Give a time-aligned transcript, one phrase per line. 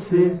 [0.00, 0.40] você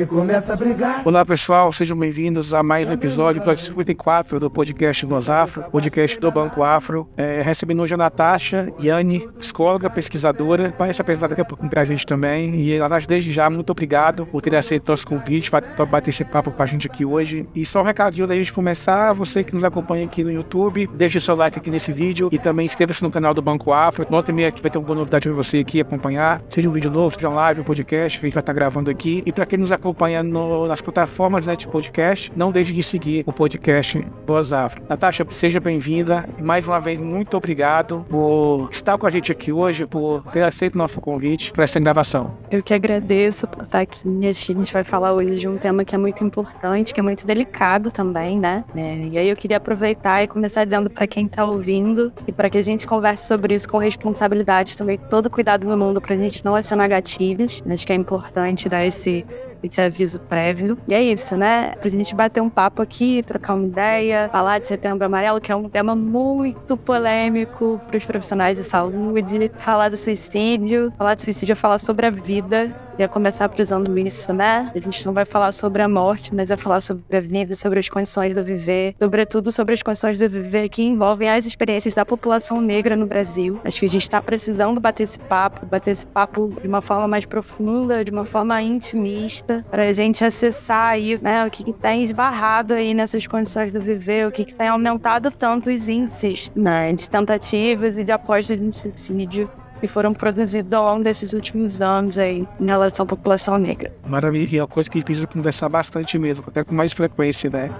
[0.00, 1.02] que começa a brigar.
[1.04, 6.18] Olá pessoal, sejam bem-vindos a mais um episódio, episódio 54 do podcast Nos Afro, podcast
[6.18, 7.06] do Banco Afro.
[7.18, 11.82] É, recebendo hoje a Natasha Yane, psicóloga, pesquisadora, vai se apresentar daqui a pouco para
[11.82, 12.54] a gente também.
[12.54, 16.50] E nós, desde já, muito obrigado por ter aceito nosso convite para bater esse papo
[16.50, 17.46] com a gente aqui hoje.
[17.54, 21.20] E só um recadinho da gente começar, você que nos acompanha aqui no YouTube, deixe
[21.20, 24.06] seu like aqui nesse vídeo e também inscreva-se no canal do Banco Afro.
[24.08, 26.90] Nota meia aqui vai ter uma boa novidade para você aqui acompanhar, seja um vídeo
[26.90, 29.22] novo, seja um live, um podcast, que a gente vai estar gravando aqui.
[29.26, 29.89] E para quem nos acompanha
[30.24, 34.82] no, nas plataformas né, de podcast, não deixe de seguir o podcast Boas Afro.
[34.88, 36.28] Natasha, seja bem-vinda.
[36.40, 40.74] Mais uma vez, muito obrigado por estar com a gente aqui hoje, por ter aceito
[40.74, 42.36] o nosso convite para essa gravação.
[42.50, 44.00] Eu que agradeço por estar aqui.
[44.28, 47.00] Acho que a gente vai falar hoje de um tema que é muito importante, que
[47.00, 48.64] é muito delicado também, né?
[48.74, 52.48] É, e aí eu queria aproveitar e começar dizendo para quem está ouvindo e para
[52.48, 56.18] que a gente converse sobre isso com responsabilidade também, todo cuidado no mundo para a
[56.18, 57.62] gente não acionar gatilhos.
[57.68, 59.24] Acho que é importante dar esse
[59.62, 60.78] esse aviso prévio.
[60.88, 61.72] E é isso, né?
[61.76, 65.56] Pra gente bater um papo aqui, trocar uma ideia, falar de setembro amarelo, que é
[65.56, 71.52] um tema muito polêmico para os profissionais de saúde, falar do suicídio, falar do suicídio
[71.52, 74.70] é falar sobre a vida ia começar apresentando isso, né?
[74.74, 77.78] A gente não vai falar sobre a morte, mas vai falar sobre a vida, sobre
[77.78, 82.04] as condições do viver, sobretudo sobre as condições do viver que envolvem as experiências da
[82.04, 83.60] população negra no Brasil.
[83.64, 87.08] Acho que a gente está precisando bater esse papo, bater esse papo de uma forma
[87.08, 91.72] mais profunda, de uma forma intimista, para a gente acessar aí, né, o que, que
[91.72, 96.50] tem esbarrado aí nessas condições do viver, o que, que tem aumentado tanto os índices
[96.54, 99.50] né, de tentativas e de apostas de suicídio
[99.80, 103.92] que foram produzidos ao longo desses últimos anos aí em relação à população negra.
[104.06, 107.70] Maravilha, e é uma coisa que precisa conversar bastante mesmo, até com mais frequência, né?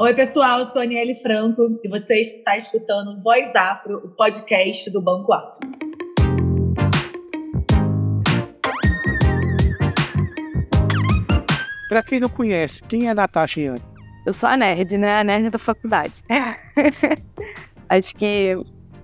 [0.00, 5.00] Oi, pessoal, eu sou Aniele Franco e você está escutando Voz Afro, o podcast do
[5.00, 5.68] Banco Afro.
[11.88, 13.82] Pra quem não conhece, quem é Natasha Yane?
[14.26, 15.20] Eu sou a nerd, né?
[15.20, 16.22] A nerd da faculdade.
[17.88, 18.54] Acho que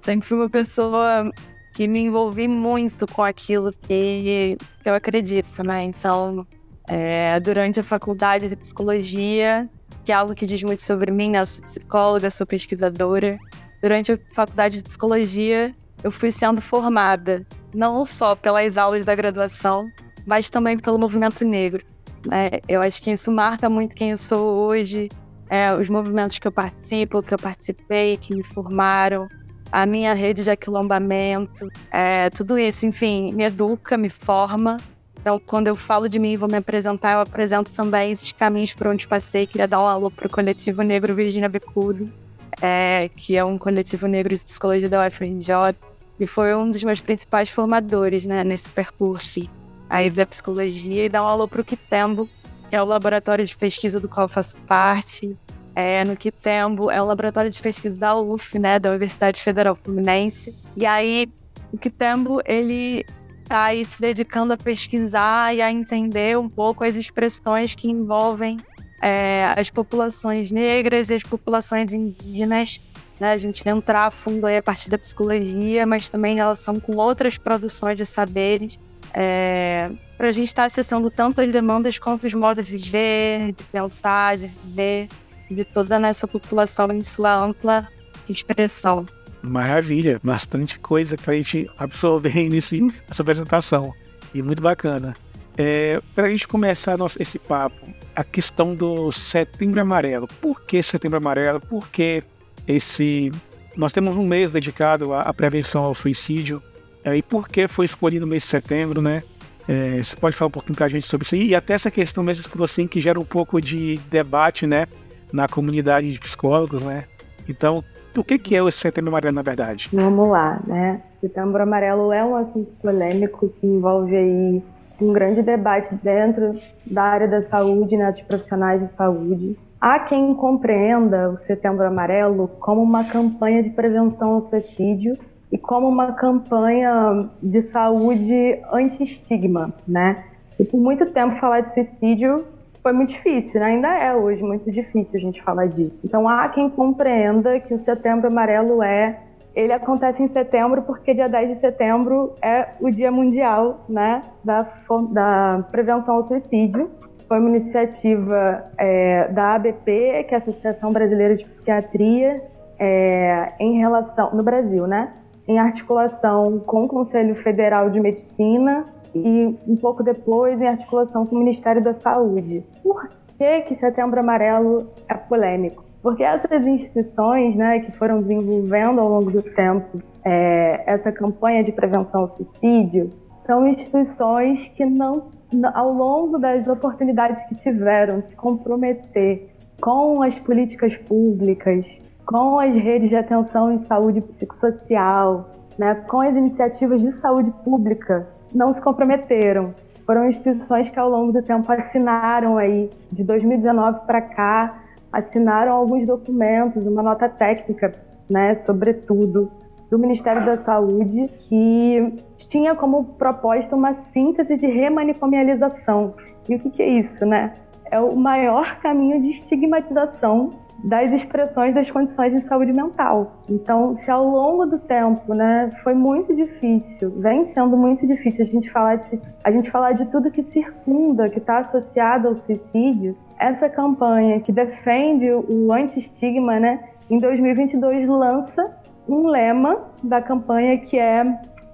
[0.02, 1.30] sempre fui uma pessoa
[1.72, 5.82] que me envolvi muito com aquilo que eu acredito, né?
[5.82, 6.46] Então,
[6.86, 9.68] é, durante a faculdade de psicologia,
[10.04, 11.40] que é algo que diz muito sobre mim, né?
[11.40, 13.38] Eu sou psicóloga, sou pesquisadora.
[13.80, 19.88] Durante a faculdade de psicologia, eu fui sendo formada não só pelas aulas da graduação,
[20.26, 21.84] mas também pelo movimento negro.
[22.30, 25.08] É, eu acho que isso marca muito quem eu sou hoje,
[25.48, 29.28] é, os movimentos que eu participo, que eu participei, que me formaram,
[29.70, 34.76] a minha rede de aquilombamento, é, tudo isso, enfim, me educa, me forma.
[35.20, 38.74] Então, quando eu falo de mim e vou me apresentar, eu apresento também esses caminhos
[38.74, 39.46] por onde passei.
[39.46, 42.12] Queria dar um alô para o Coletivo Negro Virginia Becudo,
[42.60, 45.74] é, que é um coletivo negro de psicologia da UFRJ,
[46.20, 49.40] e foi um dos meus principais formadores né, nesse percurso
[49.88, 52.28] aí da psicologia e dar um alô para o Quitembo,
[52.68, 55.36] que é o laboratório de pesquisa do qual faço parte.
[55.74, 60.54] É, no Quitembo é o laboratório de pesquisa da UF, né, da Universidade Federal Fluminense.
[60.76, 61.28] E aí,
[61.72, 63.04] o Quitembo, ele
[63.42, 68.56] está aí se dedicando a pesquisar e a entender um pouco as expressões que envolvem
[69.02, 72.80] é, as populações negras e as populações indígenas.
[73.20, 73.32] Né?
[73.32, 76.96] A gente entrar a fundo aí a partir da psicologia, mas também em relação com
[76.96, 78.78] outras produções de saberes
[79.14, 83.52] é, para a gente estar tá acessando tanto as demandas quanto os modos de ver,
[83.52, 85.08] de pensar, de viver,
[85.50, 87.88] de toda a nossa população em sua ampla
[88.28, 89.06] expressão.
[89.42, 93.92] Maravilha, bastante coisa para a gente absorver nesse, nessa apresentação.
[94.34, 95.12] E muito bacana.
[95.56, 100.26] É, para a gente começar nosso, esse papo, a questão do Setembro Amarelo.
[100.40, 101.60] Por que Setembro Amarelo?
[101.60, 102.24] Por que
[102.66, 103.30] esse.
[103.76, 106.60] Nós temos um mês dedicado à, à prevenção ao suicídio.
[107.04, 109.22] É, e por que foi escolhido o mês de setembro, né?
[109.68, 111.36] É, você pode falar um pouquinho para a gente sobre isso?
[111.36, 114.86] E até essa questão mesmo que você que gera um pouco de debate, né?
[115.32, 117.04] Na comunidade de psicólogos, né?
[117.48, 117.84] Então,
[118.16, 119.90] o que, que é o setembro amarelo, na verdade?
[119.92, 121.02] Vamos lá, né?
[121.20, 124.62] Setembro amarelo é um assunto polêmico que envolve aí
[125.00, 129.58] um grande debate dentro da área da saúde, né, dos profissionais de saúde.
[129.80, 135.18] Há quem compreenda o Setembro Amarelo como uma campanha de prevenção ao suicídio
[135.54, 140.24] e como uma campanha de saúde anti-estigma, né?
[140.58, 142.44] E por muito tempo falar de suicídio
[142.82, 143.66] foi muito difícil, né?
[143.66, 145.96] ainda é hoje muito difícil a gente falar disso.
[146.04, 149.20] Então há quem compreenda que o Setembro Amarelo é
[149.54, 154.66] ele acontece em setembro porque dia 10 de setembro é o Dia Mundial né, da,
[155.12, 156.90] da Prevenção ao Suicídio.
[157.28, 162.42] foi uma iniciativa é, da ABP, que é a Associação Brasileira de Psiquiatria,
[162.76, 165.12] é, em relação no Brasil, né?
[165.46, 171.36] Em articulação com o Conselho Federal de Medicina e um pouco depois em articulação com
[171.36, 172.64] o Ministério da Saúde.
[172.82, 173.08] Por
[173.38, 175.84] que que Setembro Amarelo é polêmico?
[176.02, 181.72] Porque essas instituições, né, que foram desenvolvendo ao longo do tempo é, essa campanha de
[181.72, 183.10] prevenção ao suicídio,
[183.46, 185.28] são instituições que não,
[185.74, 189.50] ao longo das oportunidades que tiveram de se comprometer
[189.80, 196.34] com as políticas públicas, com as redes de atenção em saúde psicossocial, né, com as
[196.34, 199.74] iniciativas de saúde pública, não se comprometeram.
[200.06, 204.82] Foram instituições que ao longo do tempo assinaram aí, de 2019 para cá,
[205.12, 207.92] assinaram alguns documentos, uma nota técnica,
[208.28, 209.50] né, sobretudo,
[209.90, 216.14] do Ministério da Saúde, que tinha como proposta uma síntese de remanicomialização.
[216.48, 217.52] E o que, que é isso, né?
[217.90, 220.50] É o maior caminho de estigmatização
[220.84, 223.32] das expressões das condições de saúde mental.
[223.48, 228.46] Então, se ao longo do tempo, né, foi muito difícil, vem sendo muito difícil a
[228.46, 233.16] gente falar de, a gente falar de tudo que circunda, que está associado ao suicídio,
[233.38, 238.62] essa campanha que defende o anti-estigma, né, em 2022 lança
[239.08, 241.22] um lema da campanha que é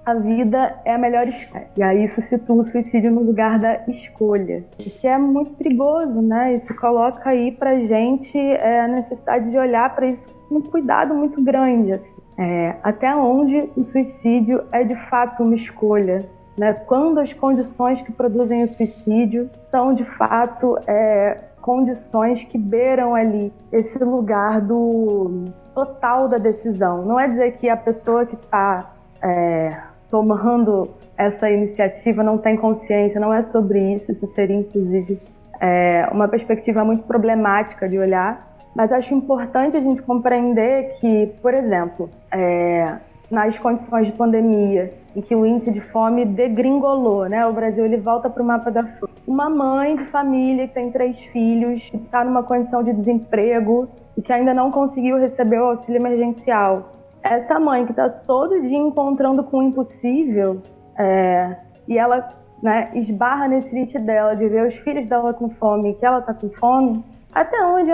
[0.05, 1.67] a vida é a melhor escolha.
[1.77, 6.21] E aí isso situa o suicídio no lugar da escolha, o que é muito perigoso,
[6.21, 6.55] né?
[6.55, 11.13] Isso coloca aí pra gente é, a necessidade de olhar para isso com um cuidado
[11.13, 11.93] muito grande.
[11.93, 12.21] Assim.
[12.37, 16.19] É, até onde o suicídio é de fato uma escolha,
[16.57, 16.73] né?
[16.73, 23.53] Quando as condições que produzem o suicídio são de fato é, condições que beiram ali
[23.71, 25.45] esse lugar do
[25.75, 27.05] total da decisão.
[27.05, 29.69] Não é dizer que a pessoa que está é,
[30.11, 34.11] tomando essa iniciativa não tem consciência, não é sobre isso.
[34.11, 35.19] Isso seria, inclusive,
[35.59, 38.51] é, uma perspectiva muito problemática de olhar.
[38.75, 42.97] Mas acho importante a gente compreender que, por exemplo, é,
[43.29, 47.45] nas condições de pandemia, em que o índice de fome degringolou, né?
[47.45, 49.11] O Brasil ele volta para o mapa da fome.
[49.27, 53.87] Uma mãe de família que tem três filhos, que está numa condição de desemprego
[54.17, 56.91] e que ainda não conseguiu receber o auxílio emergencial.
[57.23, 60.61] Essa mãe que está todo dia encontrando com o impossível
[60.97, 61.55] é,
[61.87, 62.27] e ela
[62.61, 66.33] né, esbarra nesse limite dela de ver os filhos dela com fome que ela está
[66.33, 67.03] com fome,
[67.33, 67.91] até onde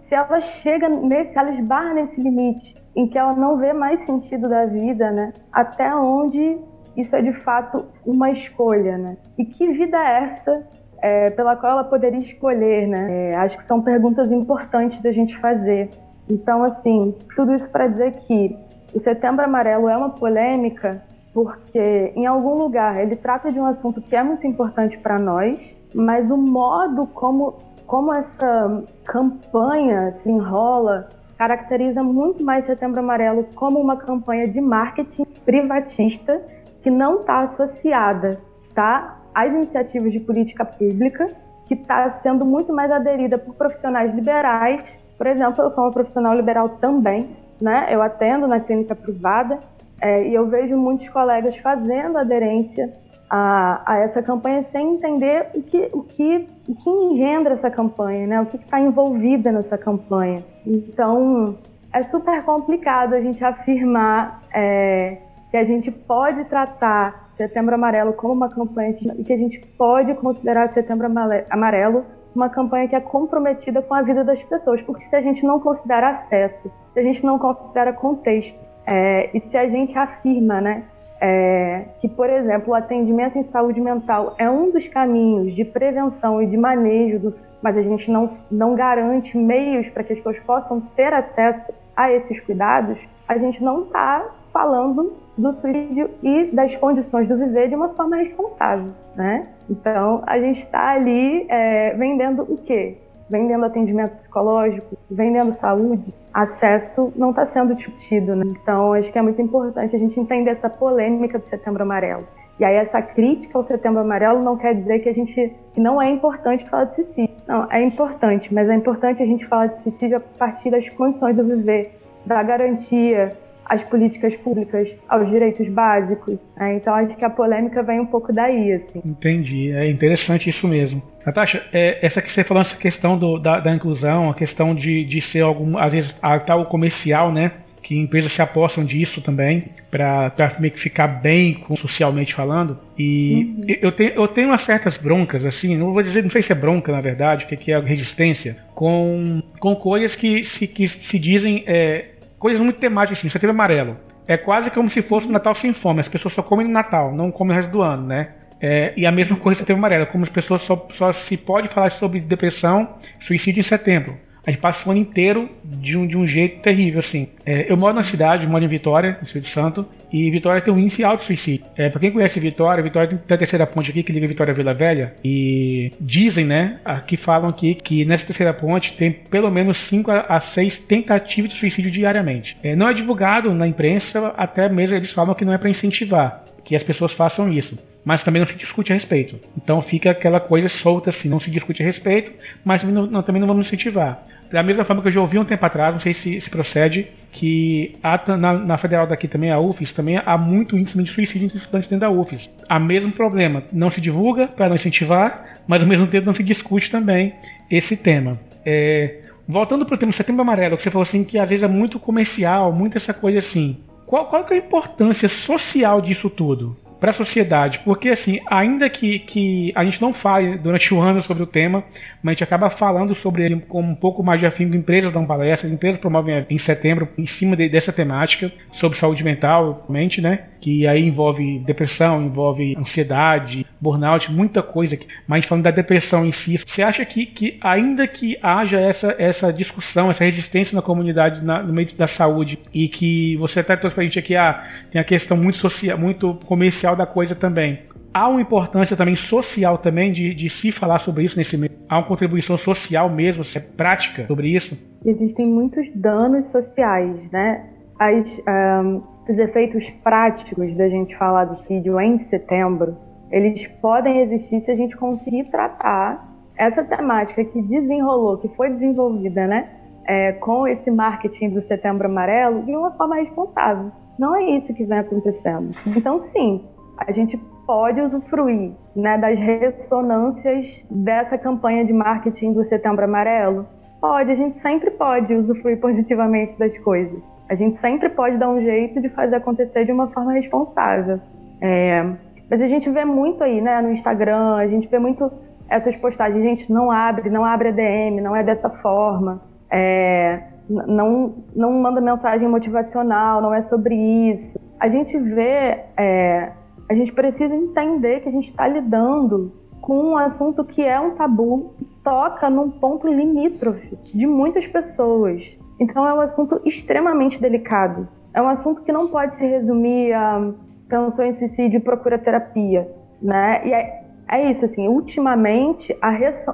[0.00, 4.48] se ela chega nesse, ela esbarra nesse limite em que ela não vê mais sentido
[4.48, 5.32] da vida, né?
[5.52, 6.58] Até onde
[6.96, 9.16] isso é de fato uma escolha, né?
[9.36, 10.66] E que vida é essa
[11.02, 13.32] é, pela qual ela poderia escolher, né?
[13.32, 15.90] É, acho que são perguntas importantes da gente fazer.
[16.28, 18.56] Então, assim, tudo isso para dizer que
[18.94, 21.02] o Setembro Amarelo é uma polêmica
[21.32, 25.76] porque em algum lugar ele trata de um assunto que é muito importante para nós,
[25.94, 27.56] mas o modo como
[27.86, 35.24] como essa campanha se enrola caracteriza muito mais Setembro Amarelo como uma campanha de marketing
[35.44, 36.42] privatista
[36.82, 38.40] que não está associada
[38.74, 41.26] tá, às iniciativas de política pública,
[41.66, 44.98] que está sendo muito mais aderida por profissionais liberais.
[45.16, 47.30] Por exemplo, eu sou uma profissional liberal também,
[47.60, 47.86] né?
[47.90, 49.58] eu atendo na clínica privada
[50.00, 52.92] é, e eu vejo muitos colegas fazendo aderência
[53.28, 58.26] a, a, essa campanha sem entender o que, o que, o que engendra essa campanha,
[58.26, 58.40] né?
[58.40, 60.42] o que está envolvida nessa campanha.
[60.66, 61.56] Então,
[61.92, 65.18] é super complicado a gente afirmar é,
[65.50, 70.14] que a gente pode tratar Setembro Amarelo como uma campanha e que a gente pode
[70.14, 71.06] considerar Setembro
[71.50, 72.04] Amarelo
[72.38, 75.58] uma campanha que é comprometida com a vida das pessoas, porque se a gente não
[75.58, 80.84] considera acesso, se a gente não considera contexto, é, e se a gente afirma, né,
[81.20, 86.40] é, que, por exemplo, o atendimento em saúde mental é um dos caminhos de prevenção
[86.40, 90.38] e de manejo, dos, mas a gente não, não garante meios para que as pessoas
[90.38, 94.24] possam ter acesso a esses cuidados, a gente não está
[94.58, 99.46] falando do suicídio e das condições do viver de uma forma responsável, né?
[99.70, 102.98] Então, a gente está ali é, vendendo o quê?
[103.30, 108.34] vendendo atendimento psicológico, vendendo saúde, acesso não está sendo discutido.
[108.34, 108.46] Né?
[108.46, 112.26] Então, acho que é muito importante a gente entender essa polêmica do Setembro Amarelo.
[112.58, 116.00] E aí essa crítica ao Setembro Amarelo não quer dizer que a gente que não
[116.00, 117.36] é importante falar de suicídio.
[117.46, 121.36] Não, é importante, mas é importante a gente falar de suicídio a partir das condições
[121.36, 123.36] do viver, da garantia
[123.68, 126.38] às políticas públicas, aos direitos básicos.
[126.56, 126.76] Né?
[126.76, 129.02] Então acho que a polêmica vem um pouco daí, assim.
[129.04, 131.02] Entendi, é interessante isso mesmo.
[131.24, 135.04] Natasha, é, essa que você falou, essa questão do, da, da, inclusão, a questão de,
[135.04, 137.52] de ser algum, às vezes, a tal comercial, né?
[137.88, 142.78] que empresas se apostam disso também, para meio que ficar bem socialmente falando.
[142.98, 143.64] E uhum.
[143.80, 146.54] eu, tenho, eu tenho umas certas broncas, assim, não vou dizer, não sei se é
[146.54, 151.64] bronca na verdade, o que é resistência, com, com coisas que se, que se dizem.
[151.66, 153.96] É, coisas muito temáticas, assim, setembro amarelo.
[154.26, 156.00] É quase como se fosse Natal sem fome.
[156.00, 158.30] As pessoas só comem no Natal, não comem o resto do ano, né?
[158.60, 161.90] É, e a mesma coisa setembro amarelo, como as pessoas só, só se pode falar
[161.90, 164.18] sobre depressão, suicídio em setembro.
[164.46, 167.28] A gente passa o ano inteiro de um, de um jeito terrível, assim.
[167.44, 170.78] É, eu moro na cidade, moro em Vitória, no Espírito Santo, e Vitória tem um
[170.78, 171.66] índice alto de suicídio.
[171.76, 174.54] É, pra quem conhece Vitória, Vitória tem a terceira ponte aqui que liga Vitória a
[174.54, 179.78] Vila Velha, e dizem, né, aqui falam aqui que nessa terceira ponte tem pelo menos
[179.78, 182.56] 5 a 6 tentativas de suicídio diariamente.
[182.62, 186.44] É, não é divulgado na imprensa, até mesmo eles falam que não é para incentivar
[186.64, 187.76] que as pessoas façam isso
[188.08, 189.38] mas também não se discute a respeito.
[189.54, 192.32] Então fica aquela coisa solta assim, não se discute a respeito,
[192.64, 194.26] mas também não, não, também não vamos incentivar.
[194.50, 197.06] Da mesma forma que eu já ouvi um tempo atrás, não sei se, se procede,
[197.30, 197.92] que
[198.26, 201.86] na, na, federal daqui também, a UFES, também há muito índice de suicídio entre estudantes
[201.86, 202.48] dentro da UFES.
[202.66, 206.42] Há mesmo problema, não se divulga para não incentivar, mas ao mesmo tempo não se
[206.42, 207.34] discute também
[207.70, 208.40] esse tema.
[208.64, 211.68] É, voltando para o tema Setembro Amarelo, que você falou assim que às vezes é
[211.68, 213.76] muito comercial, muito essa coisa assim.
[214.06, 216.74] Qual, qual é a importância social disso tudo?
[217.00, 221.22] Para a sociedade, porque assim, ainda que, que a gente não fale durante o ano
[221.22, 221.84] sobre o tema,
[222.22, 225.24] mas a gente acaba falando sobre ele com um pouco mais de afinco, empresas dão
[225.24, 230.46] palestras, empresas promovem em setembro em cima de, dessa temática sobre saúde mental, mente, né?
[230.60, 234.94] Que aí envolve depressão, envolve ansiedade, burnout, muita coisa.
[234.94, 235.06] Aqui.
[235.26, 239.52] Mas falando da depressão em si, você acha que, que ainda que haja essa, essa
[239.52, 243.94] discussão, essa resistência na comunidade, na, no meio da saúde, e que você até trouxe
[243.94, 247.80] pra gente aqui, ah, tem a questão muito social, muito comercial social da coisa também.
[248.12, 251.72] Há uma importância também social também de, de se falar sobre isso nesse meio.
[251.88, 254.76] Há uma contribuição social mesmo, é prática sobre isso?
[255.04, 257.66] Existem muitos danos sociais, né?
[257.98, 262.96] As, um, os efeitos práticos da gente falar do suicídio em setembro,
[263.30, 266.26] eles podem existir se a gente conseguir tratar
[266.56, 269.68] essa temática que desenrolou, que foi desenvolvida, né?
[270.06, 273.92] É, com esse marketing do Setembro Amarelo de uma forma responsável.
[274.18, 275.74] Não é isso que vem acontecendo.
[275.86, 276.64] Então, sim,
[277.06, 277.36] a gente
[277.66, 283.66] pode usufruir né, das ressonâncias dessa campanha de marketing do Setembro Amarelo?
[284.00, 287.20] Pode, a gente sempre pode usufruir positivamente das coisas.
[287.48, 291.20] A gente sempre pode dar um jeito de fazer acontecer de uma forma responsável.
[291.60, 292.04] É,
[292.50, 295.30] mas a gente vê muito aí, né, no Instagram, a gente vê muito
[295.68, 299.42] essas postagens, gente, não abre, não abre DM, não é dessa forma.
[299.70, 304.58] É, não, não manda mensagem motivacional, não é sobre isso.
[304.78, 306.52] A gente vê é,
[306.88, 311.14] a gente precisa entender que a gente está lidando com um assunto que é um
[311.14, 315.58] tabu, toca num ponto limítrofe de muitas pessoas.
[315.78, 318.08] Então é um assunto extremamente delicado.
[318.34, 320.52] É um assunto que não pode se resumir a
[320.88, 322.90] pensou em suicídio procura terapia,
[323.20, 323.60] né?
[323.64, 325.96] E é, é isso, assim, ultimamente,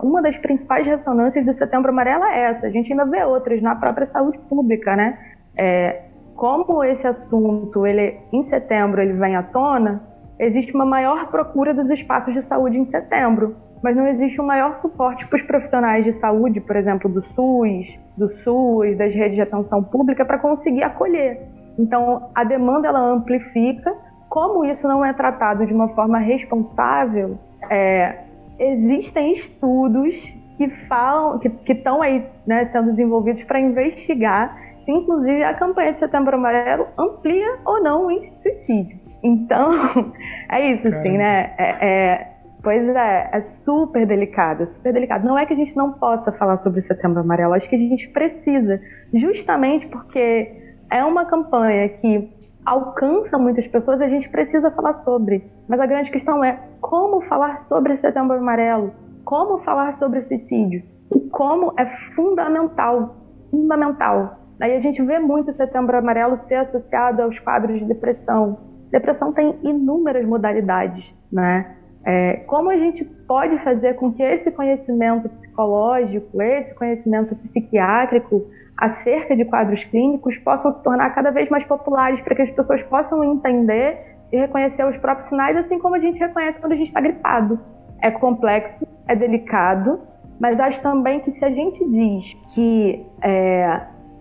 [0.02, 2.66] uma das principais ressonâncias do Setembro Amarelo é essa.
[2.66, 5.18] A gente ainda vê outras na própria saúde pública, né?
[5.56, 6.02] É,
[6.34, 10.02] como esse assunto, ele, em setembro, ele vem à tona,
[10.38, 14.74] existe uma maior procura dos espaços de saúde em setembro, mas não existe um maior
[14.74, 19.42] suporte para os profissionais de saúde, por exemplo, do SUS, do SUS, das redes de
[19.42, 21.48] atenção pública, para conseguir acolher.
[21.78, 23.94] Então, a demanda ela amplifica.
[24.28, 27.38] Como isso não é tratado de uma forma responsável,
[27.70, 28.24] é,
[28.58, 35.54] existem estudos que falam, que estão aí né, sendo desenvolvidos para investigar se, inclusive, a
[35.54, 39.03] campanha de Setembro Amarelo amplia ou não o índice de suicídio.
[39.24, 39.70] Então,
[40.50, 41.00] é isso, Caramba.
[41.00, 41.54] assim, né?
[41.56, 42.30] É, é,
[42.62, 45.26] pois é, é super delicado, super delicado.
[45.26, 48.06] Não é que a gente não possa falar sobre Setembro Amarelo, acho que a gente
[48.10, 48.78] precisa,
[49.14, 52.30] justamente porque é uma campanha que
[52.66, 55.50] alcança muitas pessoas, a gente precisa falar sobre.
[55.66, 58.92] Mas a grande questão é como falar sobre Setembro Amarelo,
[59.24, 60.82] como falar sobre suicídio.
[61.10, 63.16] O como é fundamental,
[63.50, 64.38] fundamental.
[64.60, 69.32] Aí a gente vê muito o Setembro Amarelo ser associado aos quadros de depressão, Depressão
[69.32, 71.74] tem inúmeras modalidades, né?
[72.04, 78.46] É, como a gente pode fazer com que esse conhecimento psicológico, esse conhecimento psiquiátrico
[78.76, 82.84] acerca de quadros clínicos possam se tornar cada vez mais populares para que as pessoas
[82.84, 83.98] possam entender
[84.30, 87.58] e reconhecer os próprios sinais, assim como a gente reconhece quando a gente está gripado.
[88.00, 90.02] É complexo, é delicado,
[90.38, 93.64] mas acho também que se a gente diz que é,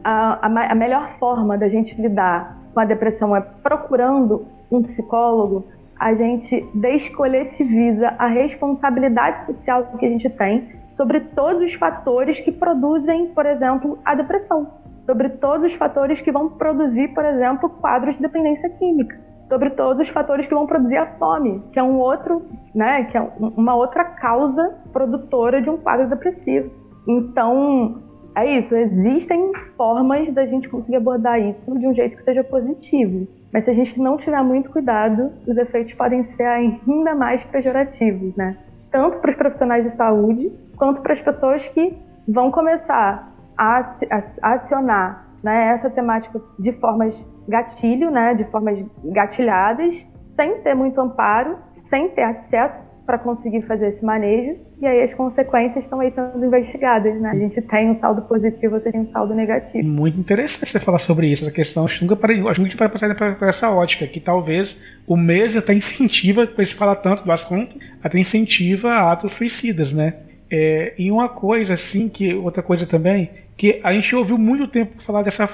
[0.04, 5.66] a, a, a melhor forma da gente lidar com a depressão é procurando um psicólogo,
[6.00, 12.52] a gente descoletiviza a responsabilidade social que a gente tem sobre todos os fatores que
[12.52, 14.68] produzem, por exemplo, a depressão.
[15.06, 20.02] sobre todos os fatores que vão produzir, por exemplo, quadros de dependência química, sobre todos
[20.02, 22.42] os fatores que vão produzir a fome, que é um outro,
[22.74, 26.72] né, que é uma outra causa produtora de um quadro depressivo.
[27.08, 28.02] Então,
[28.36, 33.28] é isso, existem formas da gente conseguir abordar isso de um jeito que seja positivo.
[33.52, 38.36] Mas se a gente não tiver muito cuidado, os efeitos podem ser ainda mais pejorativos,
[38.36, 38.58] né?
[38.92, 41.96] Tanto para os profissionais de saúde, quanto para as pessoas que
[42.28, 43.82] vão começar a,
[44.42, 51.58] acionar né, essa temática de formas gatilho, né, de formas gatilhadas, sem ter muito amparo,
[51.70, 56.44] sem ter acesso para conseguir fazer esse manejo, e aí as consequências estão aí sendo
[56.46, 57.32] investigadas, né?
[57.32, 59.88] A gente tem um saldo positivo, você tem um saldo negativo.
[59.88, 61.86] Muito interessante você falar sobre isso, essa questão.
[61.86, 65.56] Acho que nunca para, acho que para passar para essa ótica, que talvez o mês
[65.56, 70.14] até incentiva, depois de falar tanto do assunto, até incentiva atos suicidas, né?
[70.50, 75.02] É, e uma coisa assim que outra coisa também que a gente ouviu muito tempo
[75.02, 75.50] falar dessa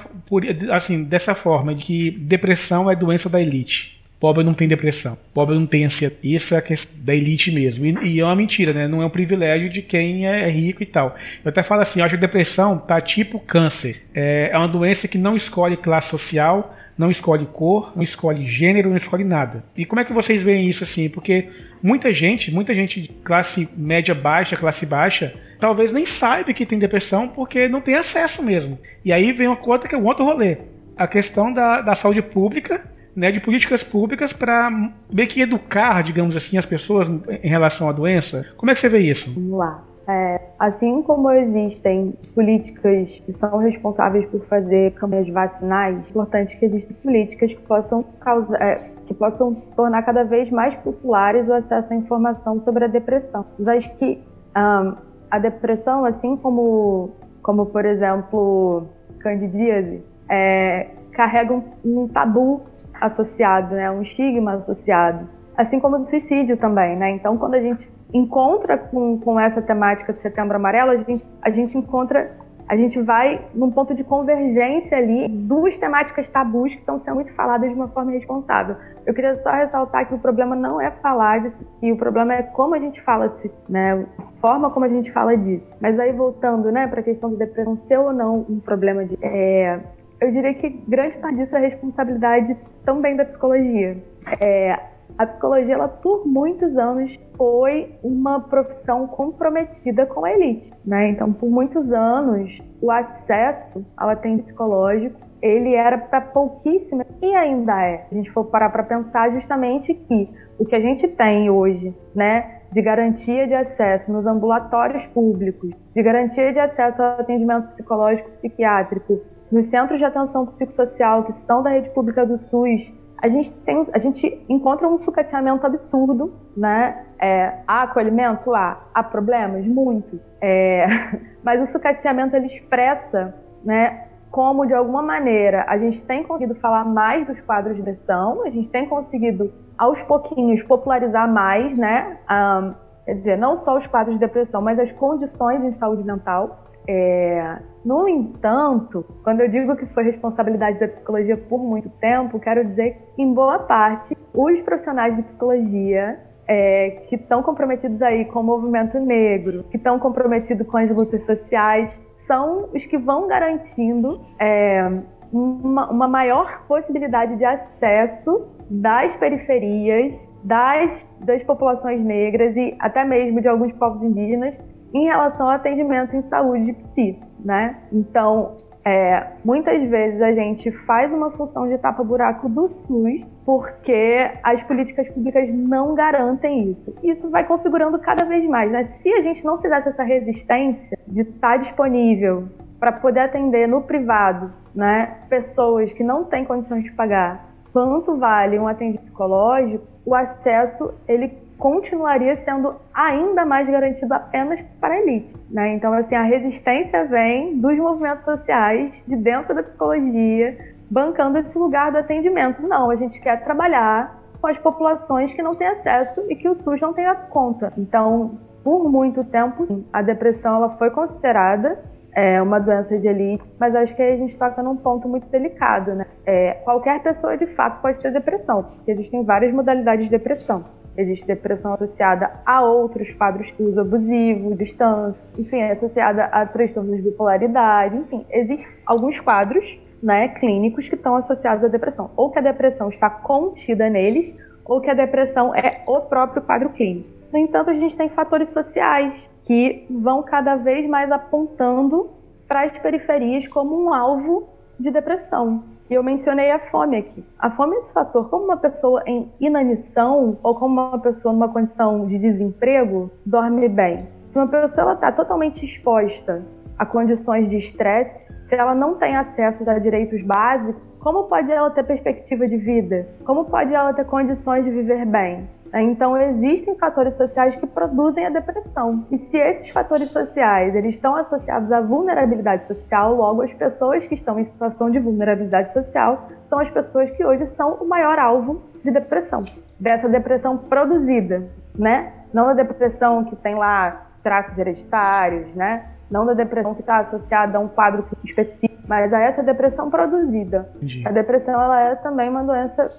[0.72, 5.16] assim dessa forma de que depressão é doença da elite Pobre não tem depressão.
[5.32, 6.20] Pobre não tem ansiedade.
[6.22, 7.86] Isso é a questão da elite mesmo.
[7.86, 8.86] E, e, é uma mentira, né?
[8.86, 11.16] Não é um privilégio de quem é rico e tal.
[11.42, 14.02] Eu até falo assim, eu acho que depressão tá tipo câncer.
[14.14, 18.90] É, é uma doença que não escolhe classe social, não escolhe cor, não escolhe gênero,
[18.90, 19.64] não escolhe nada.
[19.74, 21.08] E como é que vocês veem isso assim?
[21.08, 21.48] Porque
[21.82, 26.78] muita gente, muita gente de classe média baixa, classe baixa, talvez nem saiba que tem
[26.78, 28.78] depressão porque não tem acesso mesmo.
[29.02, 30.58] E aí vem uma coisa que é um outro rolê.
[30.94, 34.70] A questão da, da saúde pública né, de políticas públicas para
[35.12, 37.08] meio que educar, digamos assim, as pessoas
[37.42, 38.46] em relação à doença.
[38.56, 39.32] Como é que você vê isso?
[39.34, 39.84] Vamos lá.
[40.08, 46.64] É, assim como existem políticas que são responsáveis por fazer campanhas vacinais, é importante que
[46.64, 51.92] existam políticas que possam causar, é, que possam tornar cada vez mais populares o acesso
[51.92, 53.44] à informação sobre a depressão.
[53.56, 54.18] Mas acho que
[54.56, 54.96] um,
[55.30, 58.88] a depressão, assim como, como por exemplo,
[59.20, 62.62] candidíase, é, carrega um, um tabu
[63.00, 67.10] associado, né, um estigma associado, assim como o suicídio também, né?
[67.10, 71.50] Então, quando a gente encontra com, com essa temática do Setembro Amarelo, a gente, a
[71.50, 72.32] gente encontra,
[72.68, 77.32] a gente vai num ponto de convergência ali, duas temáticas tabus que estão sendo muito
[77.32, 78.76] faladas de uma forma responsável.
[79.06, 82.42] Eu queria só ressaltar que o problema não é falar disso, e o problema é
[82.42, 84.04] como a gente fala disso, né?
[84.18, 85.66] A forma como a gente fala disso.
[85.80, 89.18] Mas aí voltando, né, para a questão da depressão ser ou não um problema de
[89.22, 89.78] é,
[90.20, 92.56] eu diria que grande parte disso é responsabilidade
[92.90, 93.96] também da psicologia.
[94.40, 94.76] É,
[95.16, 100.72] a psicologia, ela, por muitos anos, foi uma profissão comprometida com a elite.
[100.84, 101.10] Né?
[101.10, 107.80] Então, por muitos anos, o acesso ao atendimento psicológico ele era para pouquíssimas e ainda
[107.82, 108.06] é.
[108.10, 112.60] A gente for parar para pensar justamente que o que a gente tem hoje, né,
[112.70, 119.20] de garantia de acesso nos ambulatórios públicos, de garantia de acesso ao atendimento psicológico psiquiátrico
[119.50, 123.82] nos centros de atenção psicossocial que são da rede pública do SUS, a gente, tem,
[123.92, 127.04] a gente encontra um sucateamento absurdo, né?
[127.18, 128.54] É, há acolhimento?
[128.54, 128.80] Há.
[128.94, 129.66] Há problemas?
[129.66, 130.18] Muito.
[130.40, 130.86] É,
[131.44, 136.84] mas o sucateamento ele expressa né, como, de alguma maneira, a gente tem conseguido falar
[136.84, 142.18] mais dos quadros de depressão, a gente tem conseguido, aos pouquinhos, popularizar mais, né?
[142.30, 146.64] Um, quer dizer, não só os quadros de depressão, mas as condições em saúde mental.
[146.88, 152.64] É, no entanto, quando eu digo que foi responsabilidade da psicologia por muito tempo, quero
[152.64, 158.40] dizer que, em boa parte, os profissionais de psicologia é, que estão comprometidos aí com
[158.40, 164.20] o movimento negro, que estão comprometidos com as lutas sociais, são os que vão garantindo
[164.38, 164.90] é,
[165.32, 173.40] uma, uma maior possibilidade de acesso das periferias, das, das populações negras e até mesmo
[173.40, 174.54] de alguns povos indígenas
[174.92, 177.76] em relação ao atendimento em saúde psi, né?
[177.92, 184.62] Então, é, muitas vezes a gente faz uma função de tapa-buraco do SUS porque as
[184.62, 186.94] políticas públicas não garantem isso.
[187.02, 188.84] Isso vai configurando cada vez mais, né?
[188.84, 192.48] Se a gente não fizesse essa resistência de estar disponível
[192.78, 198.58] para poder atender no privado, né, pessoas que não têm condições de pagar, quanto vale
[198.58, 201.28] um atendimento psicológico, o acesso ele
[201.60, 205.36] continuaria sendo ainda mais garantido apenas para a elite.
[205.50, 205.74] Né?
[205.74, 210.58] Então, assim, a resistência vem dos movimentos sociais, de dentro da psicologia,
[210.90, 212.62] bancando esse lugar do atendimento.
[212.62, 216.54] Não, a gente quer trabalhar com as populações que não têm acesso e que o
[216.54, 217.72] SUS não tem a conta.
[217.76, 221.78] Então, por muito tempo, a depressão ela foi considerada
[222.12, 225.28] é, uma doença de elite, mas acho que aí a gente toca num ponto muito
[225.28, 226.06] delicado, né?
[226.26, 230.64] É, qualquer pessoa de fato pode ter depressão, porque existem várias modalidades de depressão.
[231.00, 236.96] Existe depressão associada a outros quadros que uso abusivo, distância, enfim, é associada a transtornos
[236.96, 242.10] de bipolaridade, enfim, existem alguns quadros né, clínicos que estão associados à depressão.
[242.16, 246.70] Ou que a depressão está contida neles, ou que a depressão é o próprio quadro
[246.70, 247.08] clínico.
[247.32, 252.10] No entanto, a gente tem fatores sociais que vão cada vez mais apontando
[252.48, 255.62] para as periferias como um alvo de depressão.
[255.90, 257.24] E eu mencionei a fome aqui.
[257.36, 261.48] A fome é esse fator, como uma pessoa em inanição ou como uma pessoa numa
[261.48, 264.08] condição de desemprego dorme bem.
[264.28, 266.44] Se uma pessoa está totalmente exposta
[266.78, 271.70] a condições de estresse, se ela não tem acesso a direitos básicos, como pode ela
[271.70, 273.08] ter perspectiva de vida?
[273.24, 275.48] Como pode ela ter condições de viver bem?
[275.74, 279.06] Então existem fatores sociais que produzem a depressão.
[279.10, 284.14] E se esses fatores sociais eles estão associados à vulnerabilidade social, logo as pessoas que
[284.14, 288.62] estão em situação de vulnerabilidade social são as pessoas que hoje são o maior alvo
[288.82, 289.44] de depressão,
[289.78, 292.12] dessa depressão produzida, né?
[292.32, 295.84] Não a depressão que tem lá traços hereditários, né?
[296.10, 300.68] não da depressão que está associada a um quadro específico, mas a essa depressão produzida.
[300.76, 301.06] Entendi.
[301.06, 302.90] A depressão ela é também uma doença,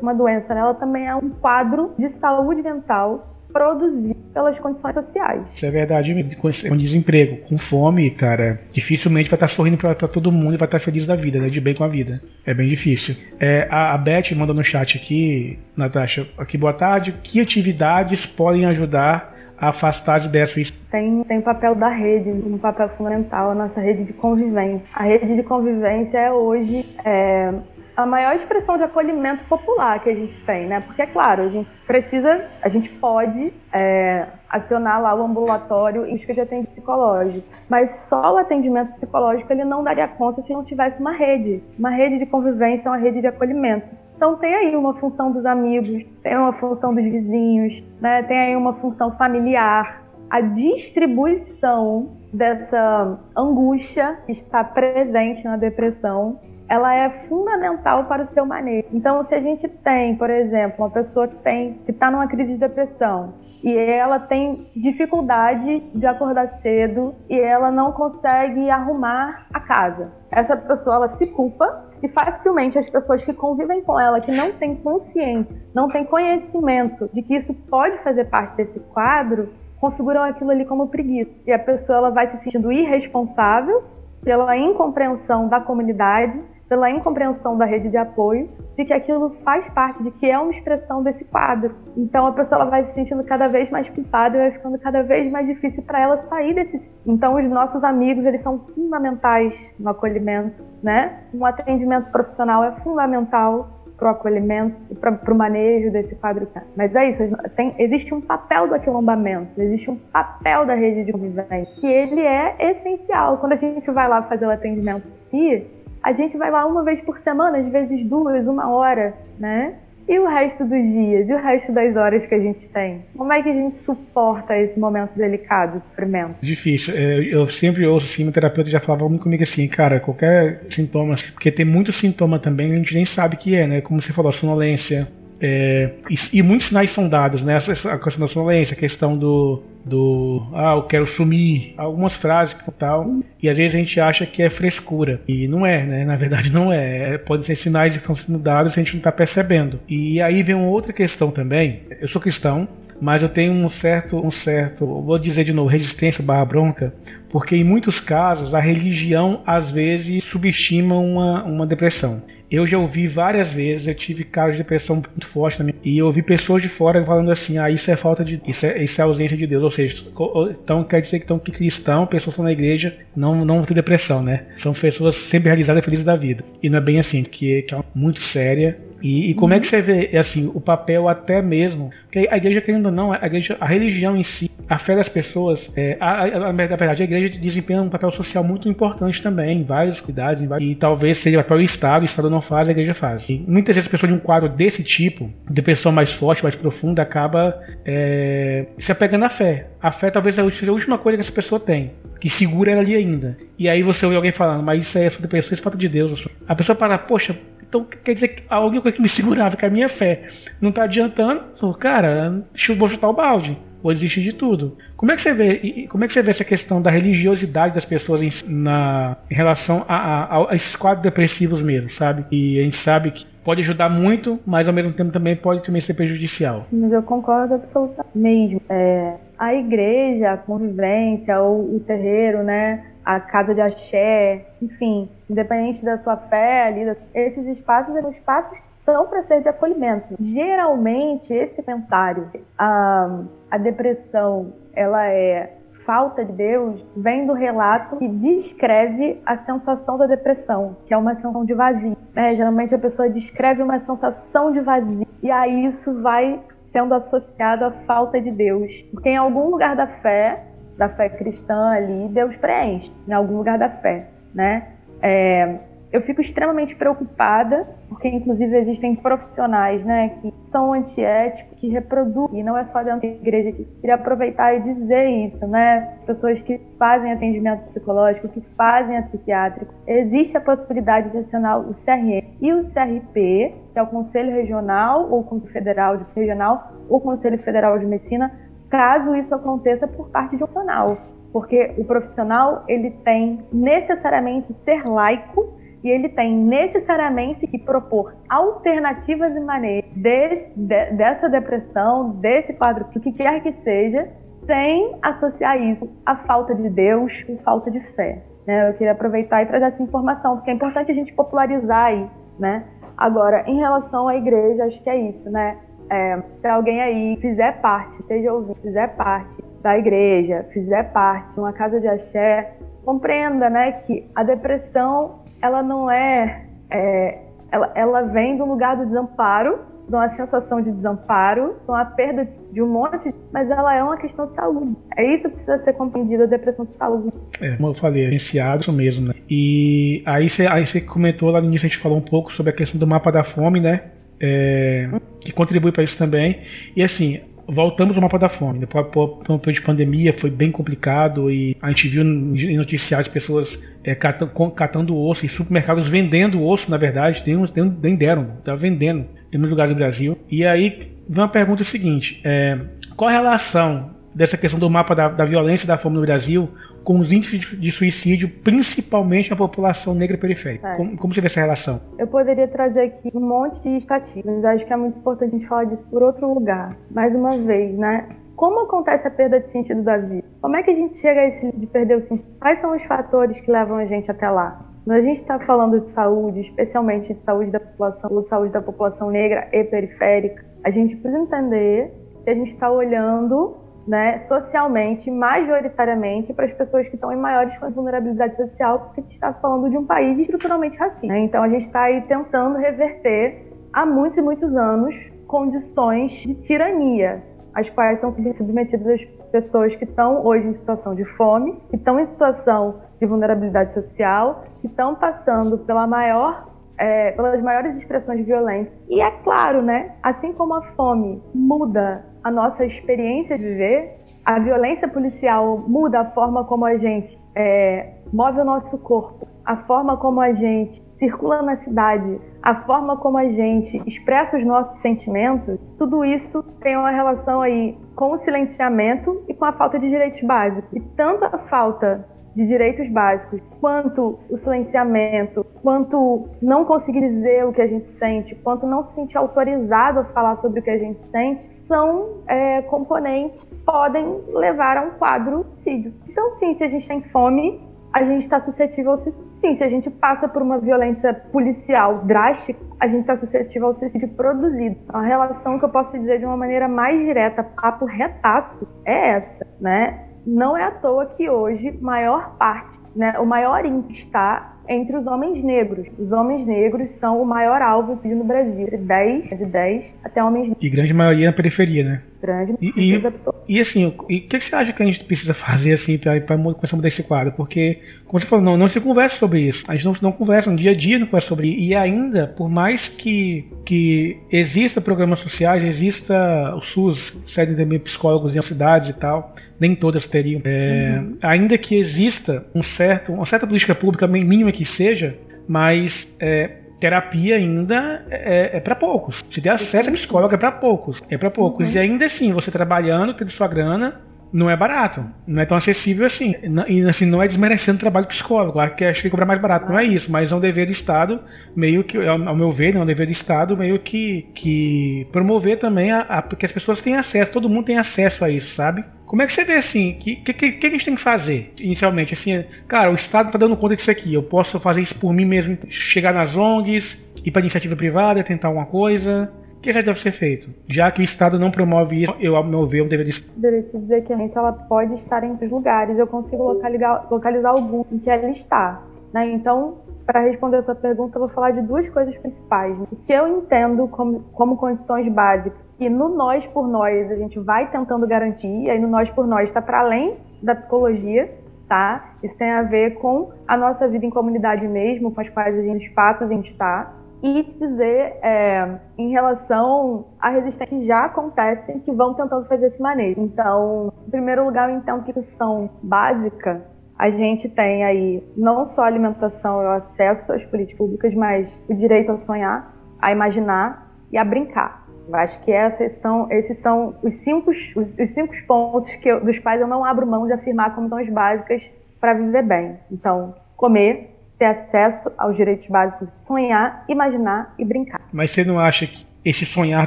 [0.00, 0.60] uma doença, né?
[0.60, 5.42] ela também é um quadro de saúde mental produzido pelas condições sociais.
[5.54, 6.36] Isso é verdade,
[6.68, 10.78] com desemprego, com fome, cara, dificilmente vai estar sorrindo para todo mundo e vai estar
[10.78, 11.48] feliz da vida, né?
[11.48, 12.20] De bem com a vida.
[12.44, 13.16] É bem difícil.
[13.40, 17.14] É, a, a Beth manda no chat aqui, Natasha, aqui, boa tarde.
[17.22, 20.54] Que atividades podem ajudar afastar de dessa
[20.88, 25.02] tem tem o papel da rede um papel fundamental a nossa rede de convivência a
[25.02, 27.52] rede de convivência é hoje é,
[27.98, 31.48] a maior expressão de acolhimento popular que a gente tem né porque é claro a
[31.48, 37.44] gente precisa a gente pode é, acionar lá o ambulatório e busca de atendimento psicológico
[37.68, 41.90] mas só o atendimento psicológico ele não daria conta se não tivesse uma rede uma
[41.90, 46.36] rede de convivência uma rede de acolhimento então tem aí uma função dos amigos, tem
[46.36, 48.20] uma função dos vizinhos, né?
[48.24, 50.02] tem aí uma função familiar.
[50.30, 56.38] A distribuição dessa angústia que está presente na depressão,
[56.68, 58.88] ela é fundamental para o seu manejo.
[58.92, 62.52] Então, se a gente tem, por exemplo, uma pessoa que tem que está numa crise
[62.52, 69.60] de depressão e ela tem dificuldade de acordar cedo e ela não consegue arrumar a
[69.60, 74.30] casa, essa pessoa ela se culpa e facilmente as pessoas que convivem com ela, que
[74.30, 79.48] não têm consciência, não têm conhecimento de que isso pode fazer parte desse quadro,
[79.80, 81.30] configuram aquilo ali como preguiça.
[81.46, 83.84] E a pessoa ela vai se sentindo irresponsável
[84.22, 90.02] pela incompreensão da comunidade pela incompreensão da rede de apoio de que aquilo faz parte,
[90.02, 91.74] de que é uma expressão desse quadro.
[91.96, 95.02] Então a pessoa ela vai se sentindo cada vez mais culpada e vai ficando cada
[95.02, 96.92] vez mais difícil para ela sair desse.
[97.06, 101.24] Então os nossos amigos eles são fundamentais no acolhimento, né?
[101.34, 106.48] Um atendimento profissional é fundamental para o acolhimento e para o manejo desse quadro.
[106.76, 107.24] Mas é isso,
[107.56, 112.20] tem, existe um papel do aquilombamento, existe um papel da rede de convivência, que ele
[112.20, 113.38] é essencial.
[113.38, 115.66] Quando a gente vai lá fazer o atendimento em si,
[116.02, 119.74] a gente vai lá uma vez por semana, às vezes duas, uma hora, né?
[120.08, 123.04] E o resto dos dias, e o resto das horas que a gente tem?
[123.14, 126.34] Como é que a gente suporta esse momento delicado de sofrimento?
[126.40, 126.94] Difícil.
[126.96, 131.14] É, eu sempre ouço assim, meu terapeuta já falava muito comigo assim, cara, qualquer sintoma,
[131.34, 133.80] porque tem muito sintoma também, a gente nem sabe o que é, né?
[133.82, 135.06] Como você falou, sonolência,
[135.40, 137.56] é, e, e, muitos sinais são dados, né?
[137.56, 142.72] A questão da sonolência, a questão do, do ah, eu quero sumir, algumas frases e
[142.72, 143.20] tal.
[143.40, 145.20] E às vezes a gente acha que é frescura.
[145.28, 146.04] E não é, né?
[146.04, 147.14] Na verdade não é.
[147.14, 149.78] é Podem ser sinais que estão sendo dados e a gente não está percebendo.
[149.88, 151.82] E aí vem uma outra questão também.
[152.00, 152.66] Eu sou cristão,
[153.00, 156.92] mas eu tenho um certo, um certo, vou dizer de novo, resistência barra bronca,
[157.30, 162.22] porque em muitos casos a religião às vezes subestima uma, uma depressão.
[162.50, 166.06] Eu já ouvi várias vezes, eu tive casos de depressão muito forte também, e eu
[166.06, 168.40] ouvi pessoas de fora falando assim: ah, isso é falta de.
[168.46, 169.62] Isso é, isso é ausência de Deus.
[169.62, 170.04] Ou seja,
[170.50, 173.74] então quer dizer que, então, que cristão, pessoas que estão na igreja, não, não tem
[173.74, 174.46] depressão, né?
[174.56, 176.44] São pessoas sempre realizadas felizes da vida.
[176.62, 179.66] E não é bem assim, que, que é muito séria e, e, como é que
[179.66, 181.90] você vê assim o papel até mesmo?
[182.02, 185.08] Porque a igreja querendo ou não, a igreja, a religião em si, a fé das
[185.08, 189.60] pessoas, é, a, a, na verdade a igreja desempenha um papel social muito importante também,
[189.60, 192.40] em vários cuidados, em vários, e talvez seja o papel do Estado, o Estado não
[192.40, 193.24] faz, a igreja faz.
[193.28, 196.54] E muitas vezes a pessoa de um quadro desse tipo, de pessoa mais forte, mais
[196.54, 199.68] profunda, acaba é, se apegando à fé.
[199.80, 202.94] A fé talvez seja a última coisa que essa pessoa tem, que segura ela ali
[202.94, 203.36] ainda.
[203.58, 206.26] E aí você ouve alguém falando, mas isso é depressão, isso é falta de Deus.
[206.46, 207.36] A pessoa para, poxa,
[207.68, 210.28] então quer dizer que a única coisa que me segurava, que é a minha fé,
[210.60, 211.42] não tá adiantando,
[211.78, 213.58] cara, deixa eu vou chutar o balde.
[213.82, 214.76] ou existe de tudo.
[214.96, 217.84] Como é que você vê, como é que você vê essa questão da religiosidade das
[217.84, 222.24] pessoas em, na, em relação a, a, a, esses quadros depressivos mesmo, sabe?
[222.30, 225.80] E a gente sabe que pode ajudar muito, mas ao mesmo tempo também pode também
[225.80, 226.66] ser prejudicial.
[226.72, 228.60] Mas eu concordo absolutamente.
[228.68, 232.84] É, a igreja, a convivência, o terreiro, né?
[233.08, 239.06] A casa de axé, enfim, independente da sua fé ali, esses espaços são espaços são
[239.06, 240.14] para ser de acolhimento.
[240.20, 248.08] Geralmente, esse comentário, a, a depressão, ela é falta de Deus, vem do relato que
[248.08, 251.96] descreve a sensação da depressão, que é uma sensação de vazio.
[252.12, 252.34] Né?
[252.34, 257.70] Geralmente a pessoa descreve uma sensação de vazio, e aí isso vai sendo associado à
[257.70, 258.82] falta de Deus.
[258.92, 260.47] Porque em algum lugar da fé,
[260.78, 264.68] da fé cristã ali, Deus preenche, em algum lugar da fé, né?
[265.02, 265.58] É,
[265.90, 272.42] eu fico extremamente preocupada, porque inclusive existem profissionais, né, que são antiéticos, que reproduzem, e
[272.42, 273.52] não é só dentro da igreja.
[273.80, 279.72] Queria aproveitar e dizer isso, né, pessoas que fazem atendimento psicológico, que fazem a psiquiátrico.
[279.86, 285.10] Existe a possibilidade de acionar o CRM e o CRP, que é o Conselho Regional
[285.10, 288.30] ou Conselho Federal de Regional ou Conselho Federal de Medicina,
[288.70, 290.96] caso isso aconteça por parte de um profissional,
[291.32, 299.34] porque o profissional ele tem necessariamente ser laico e ele tem necessariamente que propor alternativas
[299.36, 304.08] e maneiras de, de, dessa depressão, desse quadro, o que quer que seja,
[304.44, 308.22] sem associar isso à falta de Deus ou falta de fé.
[308.46, 308.70] Né?
[308.70, 312.64] Eu queria aproveitar e trazer essa informação, porque é importante a gente popularizar aí, né?
[312.96, 315.58] Agora, em relação à igreja, acho que é isso, né?
[315.90, 321.40] É, se alguém aí fizer parte, esteja ouvindo, fizer parte da igreja, fizer parte de
[321.40, 327.18] uma casa de axé, compreenda, né, que a depressão, ela não é, é
[327.50, 332.28] ela, ela vem do lugar do desamparo, de uma sensação de desamparo, de uma perda
[332.52, 334.76] de um monte, mas ela é uma questão de saúde.
[334.94, 337.16] É isso que precisa ser compreendido, a depressão de saúde.
[337.40, 339.14] É, como eu falei, é isso mesmo, né?
[339.30, 342.54] E aí você, aí comentou lá no início, a gente falou um pouco sobre a
[342.54, 343.84] questão do mapa da fome, né?
[344.20, 344.90] É,
[345.28, 346.38] que contribui para isso também.
[346.74, 348.60] E assim, voltamos ao mapa da fome.
[348.60, 354.32] Depois de pandemia foi bem complicado e a gente viu em noticiários pessoas é, catando,
[354.52, 359.36] catando osso em supermercados vendendo osso, na verdade, tem, tem, nem deram, tá vendendo em
[359.36, 360.18] muitos lugares do Brasil.
[360.30, 362.58] E aí vem uma pergunta seguinte: é,
[362.96, 366.48] qual a relação dessa questão do mapa da, da violência e da fome no Brasil
[366.88, 370.68] com os índices de, suicídio, principalmente na população negra periférica.
[370.68, 370.76] É.
[370.78, 371.82] Como, como você vê essa relação?
[371.98, 375.46] Eu poderia trazer aqui um monte de estatísticas, acho que é muito importante a gente
[375.46, 376.74] falar disso por outro lugar.
[376.90, 378.08] Mais uma vez, né?
[378.34, 380.24] Como acontece a perda de sentido da vida?
[380.40, 382.26] Como é que a gente chega a esse de perder o sentido?
[382.40, 384.58] Quais são os fatores que levam a gente até lá?
[384.82, 388.62] Quando a gente está falando de saúde, especialmente de saúde da população, de saúde da
[388.62, 391.92] população negra e periférica, a gente precisa entender
[392.24, 397.58] que a gente está olhando né, socialmente, majoritariamente, para as pessoas que estão em maiores
[397.74, 401.06] vulnerabilidade social, porque a gente está falando de um país estruturalmente racista.
[401.06, 401.20] Né?
[401.20, 404.94] Então a gente está aí tentando reverter há muitos e muitos anos
[405.26, 407.22] condições de tirania,
[407.54, 411.98] às quais são submetidas as pessoas que estão hoje em situação de fome, que estão
[411.98, 416.46] em situação de vulnerabilidade social, que estão passando pela maior
[416.78, 418.74] é, pelas maiores expressões de violência.
[418.88, 419.96] E é claro, né?
[420.02, 426.04] Assim como a fome muda a nossa experiência de viver, a violência policial muda a
[426.10, 431.40] forma como a gente é, move o nosso corpo, a forma como a gente circula
[431.42, 436.90] na cidade, a forma como a gente expressa os nossos sentimentos, tudo isso tem uma
[436.90, 440.70] relação aí com o silenciamento e com a falta de direitos básicos.
[440.72, 442.06] E tanto a falta
[442.38, 448.36] de direitos básicos, quanto o silenciamento, quanto não conseguir dizer o que a gente sente,
[448.36, 452.62] quanto não se sentir autorizado a falar sobre o que a gente sente, são é,
[452.62, 455.92] componentes que podem levar a um quadro suicídio.
[456.08, 457.60] Então, sim, se a gente tem fome,
[457.92, 459.28] a gente está suscetível ao suicídio.
[459.40, 463.74] Sim, se a gente passa por uma violência policial drástica, a gente está suscetível ao
[463.74, 464.76] suicídio produzido.
[464.90, 469.44] A relação que eu posso dizer de uma maneira mais direta, papo retaço, é essa,
[469.60, 470.07] né?
[470.26, 475.06] Não é à toa que hoje maior parte, né, o maior índice está entre os
[475.06, 475.86] homens negros.
[475.98, 480.48] Os homens negros são o maior alvo no Brasil, de 10, de 10 até homens
[480.48, 480.64] negros.
[480.64, 482.02] E grande maioria na periferia, né?
[482.20, 483.02] Grande e, e,
[483.48, 486.76] e assim, o que, você acha que a gente precisa fazer assim para começar a
[486.76, 487.32] mudar esse quadro?
[487.32, 489.62] Porque, como você falou, não, não se conversa sobre isso.
[489.68, 491.60] A gente não, não conversa, no dia a dia não conversa sobre isso.
[491.60, 498.34] E ainda, por mais que, que exista programas sociais, exista o SUS, sede também psicólogos
[498.34, 500.40] em cidades e tal, nem todas teriam.
[500.44, 501.18] É, uhum.
[501.22, 505.16] Ainda que exista um certo, uma certa política pública mínima que seja,
[505.46, 509.24] mas é, terapia ainda é, é para poucos.
[509.30, 511.00] Se ter acesso a psicólogo é para poucos.
[511.08, 511.68] É para poucos.
[511.68, 511.74] Uhum.
[511.74, 514.00] E ainda assim, você trabalhando, tendo sua grana,
[514.32, 516.34] não é barato, não é tão acessível assim.
[516.66, 519.70] E assim, não é desmerecendo o trabalho psicólogo, claro que acho que cobrar mais barato,
[519.70, 521.20] não é isso, mas é um dever do Estado,
[521.54, 525.92] meio que, ao meu ver, é um dever do Estado meio que, que promover também
[525.92, 528.84] a, a, que as pessoas tenham acesso, todo mundo tem acesso a isso, sabe?
[529.08, 529.92] Como é que você vê assim?
[529.92, 532.14] O que, que, que, a gente tem que fazer inicialmente?
[532.14, 534.14] Assim, cara, o Estado está dando conta disso aqui.
[534.14, 538.48] Eu posso fazer isso por mim mesmo, chegar nas ONGs, ir para iniciativa privada, tentar
[538.48, 540.48] alguma coisa o que já deve ser feito?
[540.68, 543.12] Já que o Estado não promove isso, eu, ao meu ver, eu deveria...
[543.36, 545.98] Deveria te dizer que a agência ela pode estar em outros lugares.
[545.98, 548.80] Eu consigo localizar, localizar algum em que ela está.
[549.12, 549.32] Né?
[549.32, 552.78] Então, para responder essa pergunta, eu vou falar de duas coisas principais.
[552.78, 552.86] Né?
[552.90, 555.60] O que eu entendo como, como condições básicas.
[555.78, 558.64] E no nós por nós, a gente vai tentando garantir.
[558.64, 561.30] E aí, no nós por nós, está para além da psicologia.
[561.68, 562.14] Tá?
[562.22, 565.62] Isso tem a ver com a nossa vida em comunidade mesmo, com as quais a
[565.62, 571.04] gente, espaços a gente está e te dizer é, em relação à resistência que já
[571.04, 573.20] acontecem que vão tentando fazer esse manejo.
[573.20, 576.62] Então, em primeiro lugar, eu entendo que são básica.
[576.98, 581.62] A gente tem aí não só a alimentação e o acesso às políticas públicas, mas
[581.68, 584.84] o direito a sonhar, a imaginar e a brincar.
[585.08, 589.24] Eu acho que esses são, esses são os cinco, os, os cinco pontos que eu,
[589.24, 592.78] dos quais eu não abro mão de afirmar como tão básicas para viver bem.
[592.90, 598.00] Então, comer, ter acesso aos direitos básicos, sonhar, imaginar e brincar.
[598.12, 599.86] Mas você não acha que esse sonhar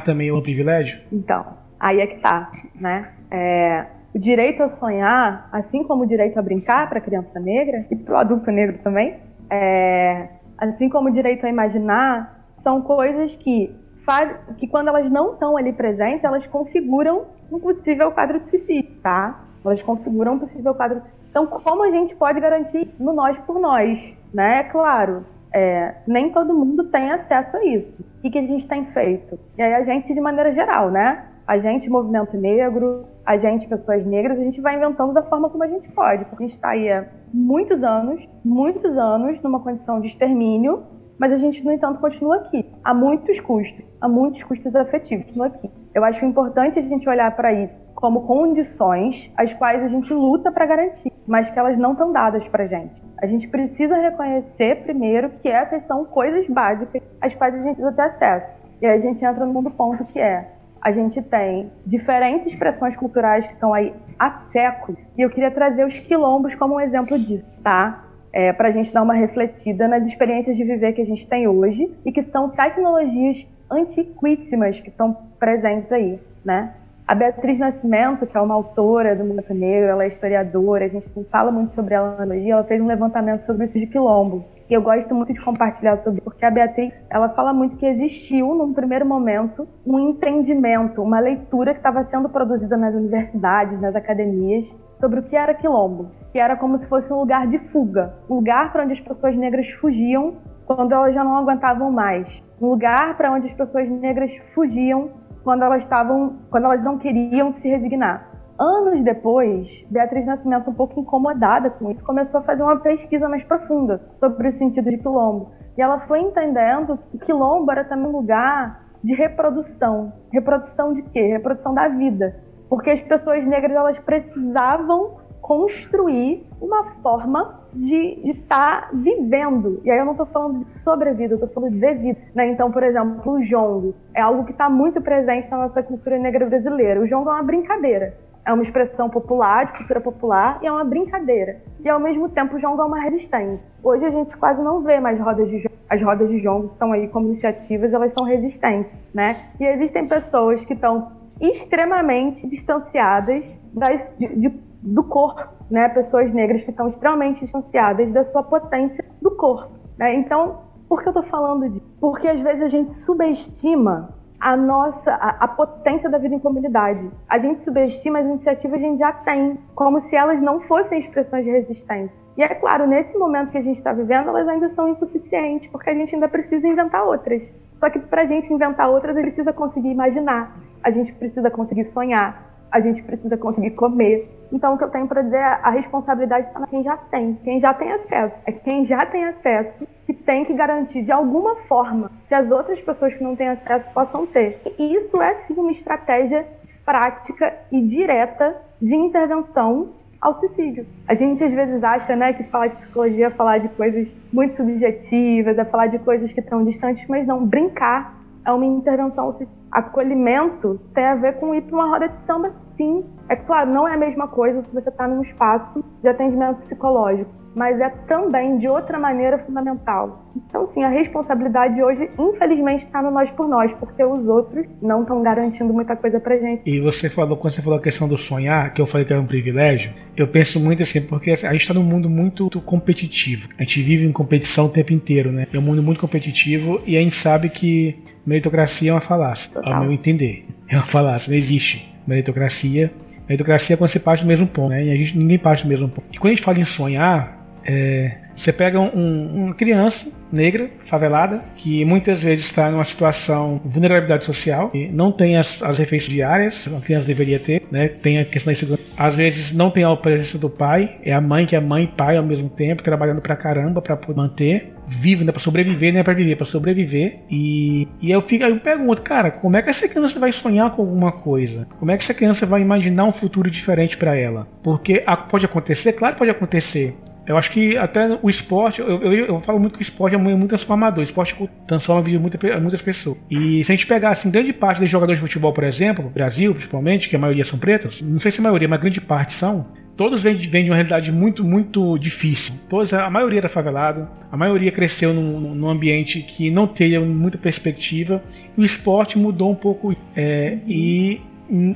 [0.00, 1.00] também é um privilégio?
[1.12, 3.10] Então, aí é que tá, né?
[3.30, 7.86] É, o direito a sonhar, assim como o direito a brincar para a criança negra
[7.90, 9.18] e para o adulto negro também,
[9.50, 15.32] é, assim como o direito a imaginar, são coisas que faz, que quando elas não
[15.32, 19.44] estão ali presentes, elas configuram um possível quadro de suicídio, tá?
[19.64, 21.22] Elas configuram um possível quadro de suicídio.
[21.30, 24.18] Então, como a gente pode garantir no nós por nós?
[24.34, 24.58] Né?
[24.58, 28.02] É claro, é, nem todo mundo tem acesso a isso.
[28.18, 29.38] O que, que a gente tem feito?
[29.56, 31.24] E aí a gente, de maneira geral, né?
[31.46, 35.62] A gente, movimento negro, a gente, pessoas negras, a gente vai inventando da forma como
[35.62, 40.00] a gente pode, porque a gente está aí há muitos anos, muitos anos, numa condição
[40.00, 40.84] de extermínio,
[41.18, 45.46] mas a gente, no entanto, continua aqui, a muitos custos, a muitos custos afetivos, continua
[45.46, 45.70] aqui.
[45.94, 50.50] Eu acho importante a gente olhar para isso como condições as quais a gente luta
[50.50, 53.00] para garantir, mas que elas não estão dadas para gente.
[53.18, 57.92] A gente precisa reconhecer primeiro que essas são coisas básicas às quais a gente precisa
[57.92, 58.56] ter acesso.
[58.80, 60.44] E aí a gente entra no mundo ponto que é
[60.82, 64.98] a gente tem diferentes expressões culturais que estão aí há séculos.
[65.16, 68.04] E eu queria trazer os quilombos como um exemplo disso, tá?
[68.32, 71.46] É, para a gente dar uma refletida nas experiências de viver que a gente tem
[71.46, 76.74] hoje e que são tecnologias antiquíssimas que estão presentes aí, né?
[77.06, 81.08] A Beatriz Nascimento, que é uma autora do Movimento Negro, ela é historiadora, a gente
[81.30, 84.44] fala muito sobre ela hoje, ela fez um levantamento sobre isso de quilombo.
[84.68, 88.54] E eu gosto muito de compartilhar sobre porque a Beatriz, ela fala muito que existiu,
[88.54, 94.74] num primeiro momento, um entendimento, uma leitura que estava sendo produzida nas universidades, nas academias,
[95.00, 98.36] sobre o que era quilombo, que era como se fosse um lugar de fuga, um
[98.36, 103.16] lugar para onde as pessoas negras fugiam quando elas já não aguentavam mais, um lugar
[103.16, 105.10] para onde as pessoas negras fugiam
[105.42, 108.31] quando elas estavam, quando elas não queriam se resignar.
[108.62, 113.42] Anos depois, Beatriz Nascimento, um pouco incomodada com isso, começou a fazer uma pesquisa mais
[113.42, 115.50] profunda sobre o sentido de quilombo.
[115.76, 120.12] E ela foi entendendo que quilombo era também um lugar de reprodução.
[120.32, 121.22] Reprodução de quê?
[121.22, 122.36] Reprodução da vida.
[122.68, 129.80] Porque as pessoas negras elas precisavam construir uma forma de estar tá vivendo.
[129.84, 132.20] E aí eu não estou falando de sobrevida, eu estou falando de vida.
[132.32, 132.46] Né?
[132.52, 136.46] Então, por exemplo, o jongo é algo que está muito presente na nossa cultura negra
[136.46, 137.00] brasileira.
[137.00, 138.14] O jongo é uma brincadeira.
[138.44, 141.62] É uma expressão popular, de cultura popular, e é uma brincadeira.
[141.80, 143.66] E ao mesmo tempo o jongo é uma resistência.
[143.82, 145.76] Hoje a gente quase não vê mais rodas de jongo.
[145.88, 149.36] As rodas de jongo que estão aí como iniciativas, elas são resistência, né?
[149.60, 154.48] E existem pessoas que estão extremamente distanciadas das, de, de
[154.82, 155.88] do corpo, né?
[155.88, 159.72] Pessoas negras que estão extremamente distanciadas da sua potência do corpo.
[159.96, 160.14] Né?
[160.14, 161.82] Então, por que eu estou falando disso?
[162.00, 164.10] Porque às vezes a gente subestima
[164.42, 167.08] a nossa a, a, potência da vida em comunidade.
[167.28, 170.98] A gente subestima as iniciativas que a gente já tem, como se elas não fossem
[170.98, 172.20] expressões de resistência.
[172.36, 175.90] E é claro, nesse momento que a gente está vivendo, elas ainda são insuficientes, porque
[175.90, 177.54] a gente ainda precisa inventar outras.
[177.78, 181.48] Só que para a gente inventar outras, a gente precisa conseguir imaginar, a gente precisa
[181.48, 184.28] conseguir sonhar, a gente precisa conseguir comer.
[184.50, 187.34] Então, o que eu tenho para dizer é a responsabilidade está na quem já tem,
[187.44, 188.44] quem já tem acesso.
[188.48, 192.80] É quem já tem acesso que tem que garantir de alguma forma que as outras
[192.80, 194.60] pessoas que não têm acesso possam ter.
[194.78, 196.46] E isso é sim uma estratégia
[196.84, 200.86] prática e direta de intervenção ao suicídio.
[201.06, 204.54] A gente às vezes acha, né, que falar de psicologia é falar de coisas muito
[204.54, 209.32] subjetivas, é falar de coisas que estão distantes, mas não, brincar é uma intervenção.
[209.70, 213.04] Acolhimento tem a ver com ir para uma roda de samba, sim.
[213.28, 216.58] É claro, não é a mesma coisa que você estar tá num espaço de atendimento
[216.58, 220.30] psicológico mas é também de outra maneira fundamental.
[220.48, 225.02] Então, sim, a responsabilidade hoje, infelizmente, está no nós por nós, porque os outros não
[225.02, 226.62] estão garantindo muita coisa pra gente.
[226.66, 229.20] E você falou, quando você falou a questão do sonhar, que eu falei que era
[229.20, 233.48] um privilégio, eu penso muito assim, porque a gente está num mundo muito competitivo.
[233.58, 235.46] A gente vive em competição o tempo inteiro, né?
[235.52, 239.74] É um mundo muito competitivo e a gente sabe que meritocracia é uma falácia, Total.
[239.74, 240.46] ao meu entender.
[240.68, 242.92] É uma falácia, não existe meritocracia.
[243.28, 244.84] Meritocracia é quando você parte do mesmo ponto, né?
[244.84, 246.06] E a gente, ninguém parte do mesmo ponto.
[246.12, 251.42] E quando a gente fala em sonhar, é, você pega um, uma criança negra, favelada,
[251.54, 256.10] que muitas vezes está numa situação de vulnerabilidade social, e não tem as, as refeições
[256.10, 257.88] diárias, uma criança deveria ter, né?
[257.88, 258.82] tem a questão da segurança.
[258.96, 261.88] Às vezes não tem a presença do pai, é a mãe que é mãe e
[261.88, 266.02] pai ao mesmo tempo, trabalhando pra caramba para manter, vive, né, para sobreviver, não é
[266.02, 267.20] para viver, para sobreviver.
[267.30, 270.82] E, e eu, fico, eu pergunto, cara, como é que essa criança vai sonhar com
[270.82, 271.66] alguma coisa?
[271.78, 274.48] Como é que essa criança vai imaginar um futuro diferente para ela?
[274.62, 276.96] Porque a, pode acontecer, claro que pode acontecer.
[277.26, 280.18] Eu acho que até o esporte, eu, eu, eu, falo muito que o esporte é
[280.18, 281.00] muito transformador.
[281.00, 283.16] O esporte transforma a vida de muita, muitas pessoas.
[283.30, 286.52] E se a gente pegar, assim, grande parte dos jogadores de futebol, por exemplo, Brasil
[286.52, 289.66] principalmente, que a maioria são pretas, não sei se a maioria, mas grande parte são,
[289.96, 292.54] todos vêm de, vêm de uma realidade muito, muito difícil.
[292.68, 297.38] Todos, a maioria era favelado, a maioria cresceu num, num ambiente que não tinha muita
[297.38, 298.22] perspectiva.
[298.56, 299.94] O esporte mudou um pouco.
[300.16, 301.20] É, e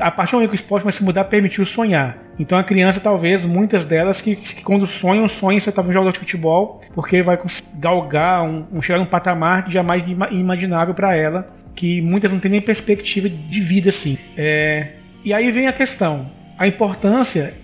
[0.00, 2.25] a partir do momento que o esporte vai se mudar, permitiu sonhar.
[2.38, 6.12] Então a criança, talvez, muitas delas que, que quando sonham, sonham ser talvez um jogador
[6.12, 7.38] de futebol, porque vai
[7.74, 12.50] galgar, um, um, chegar num patamar que jamais imaginável para ela, que muitas não têm
[12.50, 14.18] nem perspectiva de vida assim.
[14.36, 14.92] É,
[15.24, 17.54] e aí vem a questão, a importância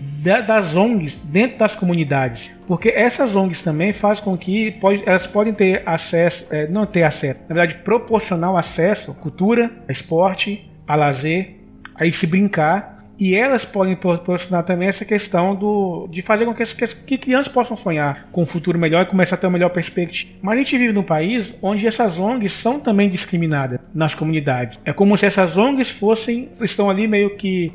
[0.47, 5.53] das ONGs dentro das comunidades, porque essas ONGs também fazem com que pode, elas podem
[5.53, 10.95] ter acesso, é, não ter acesso, na verdade proporcionar acesso à cultura, a esporte, a
[10.95, 11.57] lazer,
[11.97, 12.91] aí se brincar
[13.23, 16.64] e elas podem proporcionar também essa questão do, de fazer com que,
[17.07, 20.33] que, crianças possam sonhar com um futuro melhor e começar a ter uma melhor perspectiva.
[20.43, 24.77] Mas a gente vive num país onde essas ONGs são também discriminadas nas comunidades.
[24.85, 27.73] É como se essas ONGs fossem, estão ali meio que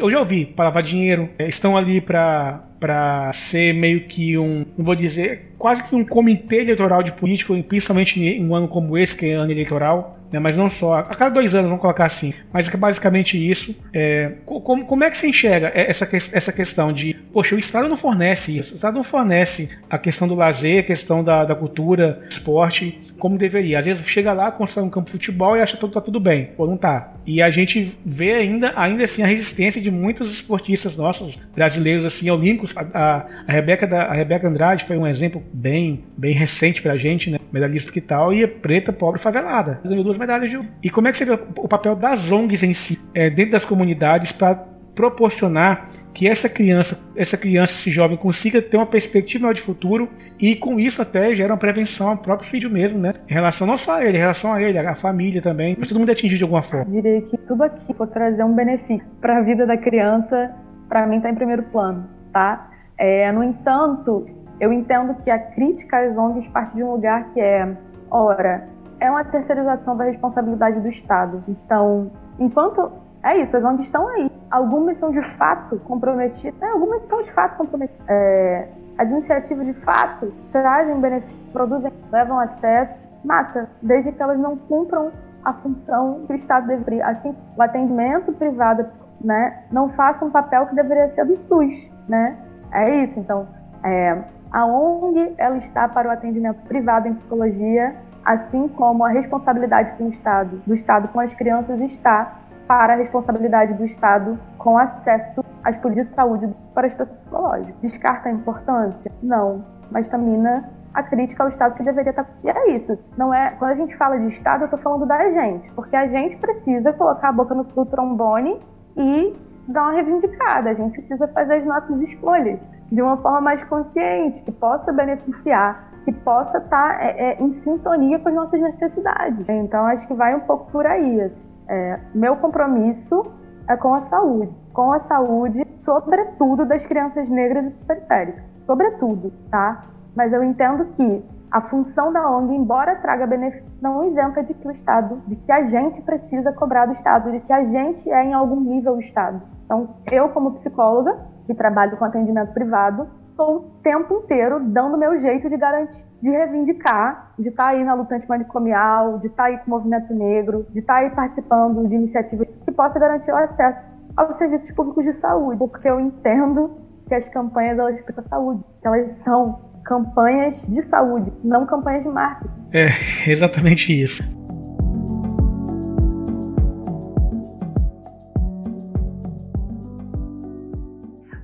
[0.00, 4.64] eu já ouvi para lavar dinheiro, é, estão ali para para ser meio que um,
[4.76, 8.96] não vou dizer, quase que um comitê eleitoral de político, principalmente em um ano como
[8.96, 12.04] esse, que é ano eleitoral, né, mas não só, a cada dois anos, vamos colocar
[12.04, 12.34] assim.
[12.52, 13.74] Mas é basicamente isso.
[13.92, 17.96] É, como, como é que você enxerga essa, essa questão de, poxa, o Estado não
[17.96, 22.22] fornece isso, o Estado não fornece a questão do lazer, a questão da, da cultura,
[22.28, 23.78] esporte, como deveria.
[23.78, 26.50] Às vezes chega lá, constrói um campo de futebol e acha que tá tudo bem.
[26.56, 27.14] Pô, não tá.
[27.26, 32.30] E a gente vê ainda, ainda assim a resistência de muitos esportistas nossos, brasileiros assim,
[32.30, 32.74] olímpicos.
[32.76, 36.96] A, a, a Rebeca, da, a Rebeca Andrade foi um exemplo bem, bem recente pra
[36.96, 37.38] gente, né?
[37.52, 39.80] Medalhista que tal, e é preta, pobre, favelada.
[39.84, 42.74] Ganhou duas medalhas de E como é que você vê o papel das ONGs em
[42.74, 44.64] si, é, dentro das comunidades, para
[44.98, 50.08] proporcionar que essa criança, essa criança, esse jovem consiga ter uma perspectiva maior de futuro
[50.40, 53.14] e com isso até gera uma prevenção ao próprio filho mesmo, né?
[53.28, 55.98] Em relação não só a ele, em relação a ele, a família também, mas todo
[56.00, 56.86] mundo é atingido de alguma forma.
[56.86, 60.52] Eu diria que tudo aqui for trazer um benefício para a vida da criança,
[60.88, 62.68] para mim está em primeiro plano, tá?
[62.98, 64.26] É, no entanto,
[64.58, 67.72] eu entendo que a crítica às ONGs parte de um lugar que é,
[68.10, 68.68] ora,
[68.98, 71.44] é uma terceirização da responsabilidade do Estado.
[71.46, 72.90] Então, enquanto
[73.22, 74.28] é isso, as ONGs estão aí.
[74.50, 78.08] Algumas são de fato comprometidas, é, algumas são de fato comprometidas.
[78.08, 84.56] É, as iniciativas de fato trazem benefícios, produzem, levam acesso, massa, desde que elas não
[84.56, 85.12] cumpram
[85.44, 87.06] a função que o Estado deveria.
[87.06, 88.86] Assim, o atendimento privado
[89.20, 91.90] né, não faça um papel que deveria ser do SUS.
[92.08, 92.36] Né?
[92.72, 93.46] É isso, então.
[93.84, 94.18] É,
[94.50, 97.94] a ONG ela está para o atendimento privado em psicologia,
[98.24, 102.38] assim como a responsabilidade do Estado, do Estado com as crianças está
[102.68, 107.74] para a responsabilidade do Estado com acesso às políticas de saúde para as pessoas psicológicas.
[107.80, 109.10] Descarta a importância?
[109.22, 112.28] Não, mas tamina a crítica ao Estado que deveria estar.
[112.44, 112.98] E é isso.
[113.16, 113.52] Não é.
[113.58, 116.92] Quando a gente fala de Estado, eu estou falando da gente, porque a gente precisa
[116.92, 118.60] colocar a boca no, trombone
[118.96, 119.34] e
[119.66, 120.70] dar uma reivindicada.
[120.70, 122.60] A gente precisa fazer as nossas escolhas
[122.92, 128.18] de uma forma mais consciente, que possa beneficiar, que possa estar é, é, em sintonia
[128.18, 129.46] com as nossas necessidades.
[129.48, 131.20] Então, acho que vai um pouco por aí.
[131.20, 131.47] Assim.
[131.68, 133.26] É, meu compromisso
[133.68, 139.84] é com a saúde, com a saúde, sobretudo das crianças negras e periféricas, sobretudo, tá?
[140.16, 144.68] Mas eu entendo que a função da ONG, embora traga benefício, não isenta de que
[144.68, 148.24] o Estado, de que a gente precisa cobrar do Estado, de que a gente é
[148.24, 149.42] em algum nível o Estado.
[149.64, 153.08] Então, eu como psicóloga que trabalho com atendimento privado,
[153.38, 157.84] estou o tempo inteiro dando meu jeito de garantir, de reivindicar, de estar tá aí
[157.84, 161.10] na luta antimanicomial, de estar tá aí com o movimento negro, de estar tá aí
[161.10, 166.00] participando de iniciativas que possa garantir o acesso aos serviços públicos de saúde, porque eu
[166.00, 166.76] entendo
[167.06, 172.52] que as campanhas elas ficam saúde, elas são campanhas de saúde, não campanhas de marketing.
[172.72, 174.22] É, exatamente isso.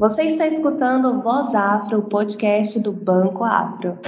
[0.04, 3.98] Você está escutando Voz Afro, o podcast do Banco Afro.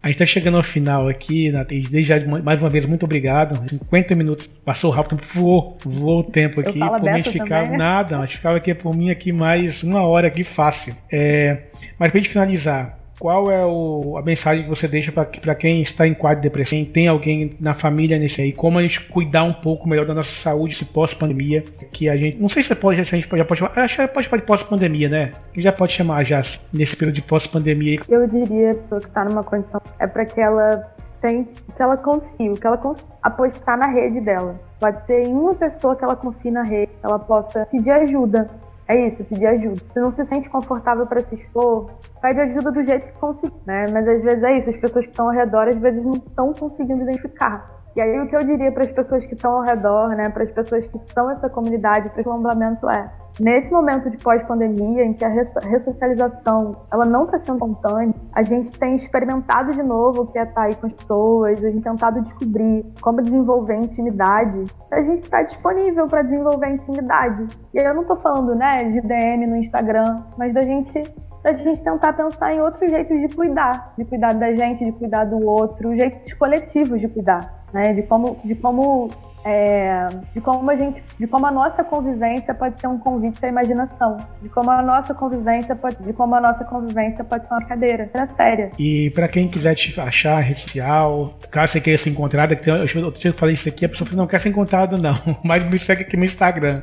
[0.00, 3.68] A gente está chegando ao final aqui, desde já, mais uma vez, muito obrigado.
[3.68, 6.78] 50 minutos, passou rápido, voou, voou o tempo aqui.
[6.78, 7.76] Por mim, a gente ficava também.
[7.76, 10.94] nada, a gente ficava aqui por mim aqui mais uma hora aqui fácil.
[11.10, 11.64] É,
[11.98, 15.82] mas para a gente finalizar, qual é o, a mensagem que você deixa para quem
[15.82, 18.52] está em quadro de depressão, tem alguém na família nesse aí?
[18.52, 21.62] Como a gente cuidar um pouco melhor da nossa saúde se pós-pandemia?
[21.92, 22.40] Que a gente.
[22.40, 23.78] Não sei se pode, a gente já pode chamar.
[23.78, 25.30] Acho que pode chamar de pós-pandemia, né?
[25.52, 26.40] Que já pode chamar já
[26.72, 28.00] nesse período de pós-pandemia.
[28.08, 29.80] Eu diria que está numa condição.
[29.98, 30.88] É para que ela
[31.20, 34.60] tente, que ela consiga, que ela consiga apostar na rede dela.
[34.78, 38.48] Pode ser em uma pessoa que ela confie na rede, ela possa pedir ajuda
[38.88, 39.80] é isso, pedir ajuda.
[39.92, 41.90] Se não se sente confortável para se expor,
[42.22, 43.84] pede ajuda do jeito que conseguir, né?
[43.92, 46.54] Mas às vezes é isso, as pessoas que estão ao redor às vezes não estão
[46.54, 47.77] conseguindo identificar.
[47.98, 50.44] E aí o que eu diria para as pessoas que estão ao redor, né, para
[50.44, 55.14] as pessoas que são essa comunidade, para o quilombolamento é, nesse momento de pós-pandemia, em
[55.14, 60.26] que a ressocialização ela não está sendo espontânea, a gente tem experimentado de novo o
[60.28, 64.64] que é estar aí com as pessoas, a gente tentado descobrir como desenvolver intimidade.
[64.92, 67.48] A gente está disponível para desenvolver intimidade.
[67.74, 71.02] E aí eu não estou falando, né, de DM no Instagram, mas da gente
[71.42, 75.24] da gente tentar pensar em outros jeitos de cuidar, de cuidar da gente, de cuidar
[75.24, 77.92] do outro, jeitos coletivos de cuidar, né?
[77.94, 79.08] De como, de como
[79.44, 83.48] é, de como a gente, de como a nossa convivência pode ser um convite à
[83.48, 87.64] imaginação, de como a nossa convivência pode, de como a nossa convivência pode ser uma
[87.64, 88.70] cadeira, é séria.
[88.78, 92.74] E para quem quiser te achar rede social, caso você queira ser encontrada, que tem,
[92.74, 95.16] eu, outro dia eu falei isso aqui, a pessoa falou, não quer ser encontrada não,
[95.42, 96.82] mas me segue aqui no Instagram.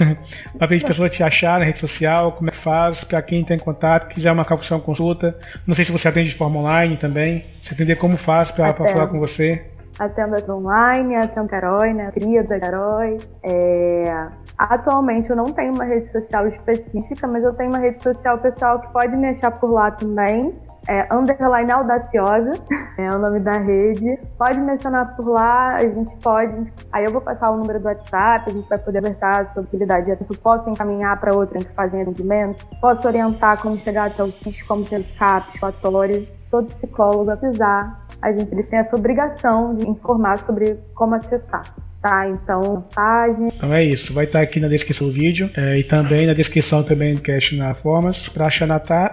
[0.56, 3.44] para ver a pessoa te achar na rede social, como é que faz, para quem
[3.44, 7.44] tem contato, quiser marcar uma consulta, não sei se você atende de forma online também,
[7.60, 12.12] você entender como faz para falar com você atendo online, atendo Herói, né?
[12.48, 13.18] Da Herói.
[13.42, 14.28] É...
[14.58, 18.80] Atualmente eu não tenho uma rede social específica, mas eu tenho uma rede social pessoal
[18.80, 20.54] que pode me achar por lá também.
[20.88, 22.52] É underline audaciosa,
[22.96, 24.18] é o nome da rede.
[24.38, 26.72] Pode mencionar por lá, a gente pode.
[26.92, 30.10] Aí eu vou passar o número do WhatsApp, a gente vai poder conversar sobre utilidade.
[30.10, 34.62] Eu posso encaminhar para outra que fazem atendimento, posso orientar como chegar até o FIS,
[34.62, 36.28] como ter CAPS, relatório.
[36.48, 41.62] Todo psicólogo precisar a gente ele tem essa obrigação de informar sobre como acessar.
[42.06, 43.48] Tá, então, página.
[43.48, 46.84] Então é isso, vai estar aqui na descrição do vídeo é, e também na descrição
[46.84, 48.64] também do cast na formas para achar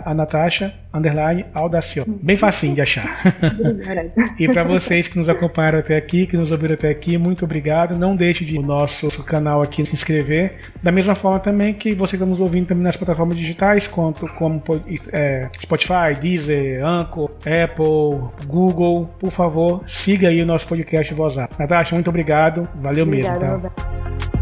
[0.05, 2.05] a Natasha underline Audacio.
[2.21, 3.19] Bem facinho de achar.
[4.39, 7.97] e para vocês que nos acompanharam até aqui, que nos ouviram até aqui, muito obrigado.
[7.97, 10.57] Não deixe de no nosso canal aqui se inscrever.
[10.83, 14.61] Da mesma forma também que você está nos ouvindo também nas plataformas digitais, quanto como
[15.11, 19.09] é, Spotify, Deezer, Anchor, Apple, Google.
[19.19, 22.67] Por favor, siga aí o nosso podcast Voz Natasha, muito obrigado.
[22.83, 23.55] Valeu Obrigada, mesmo, tá?
[23.55, 24.32] Roberto.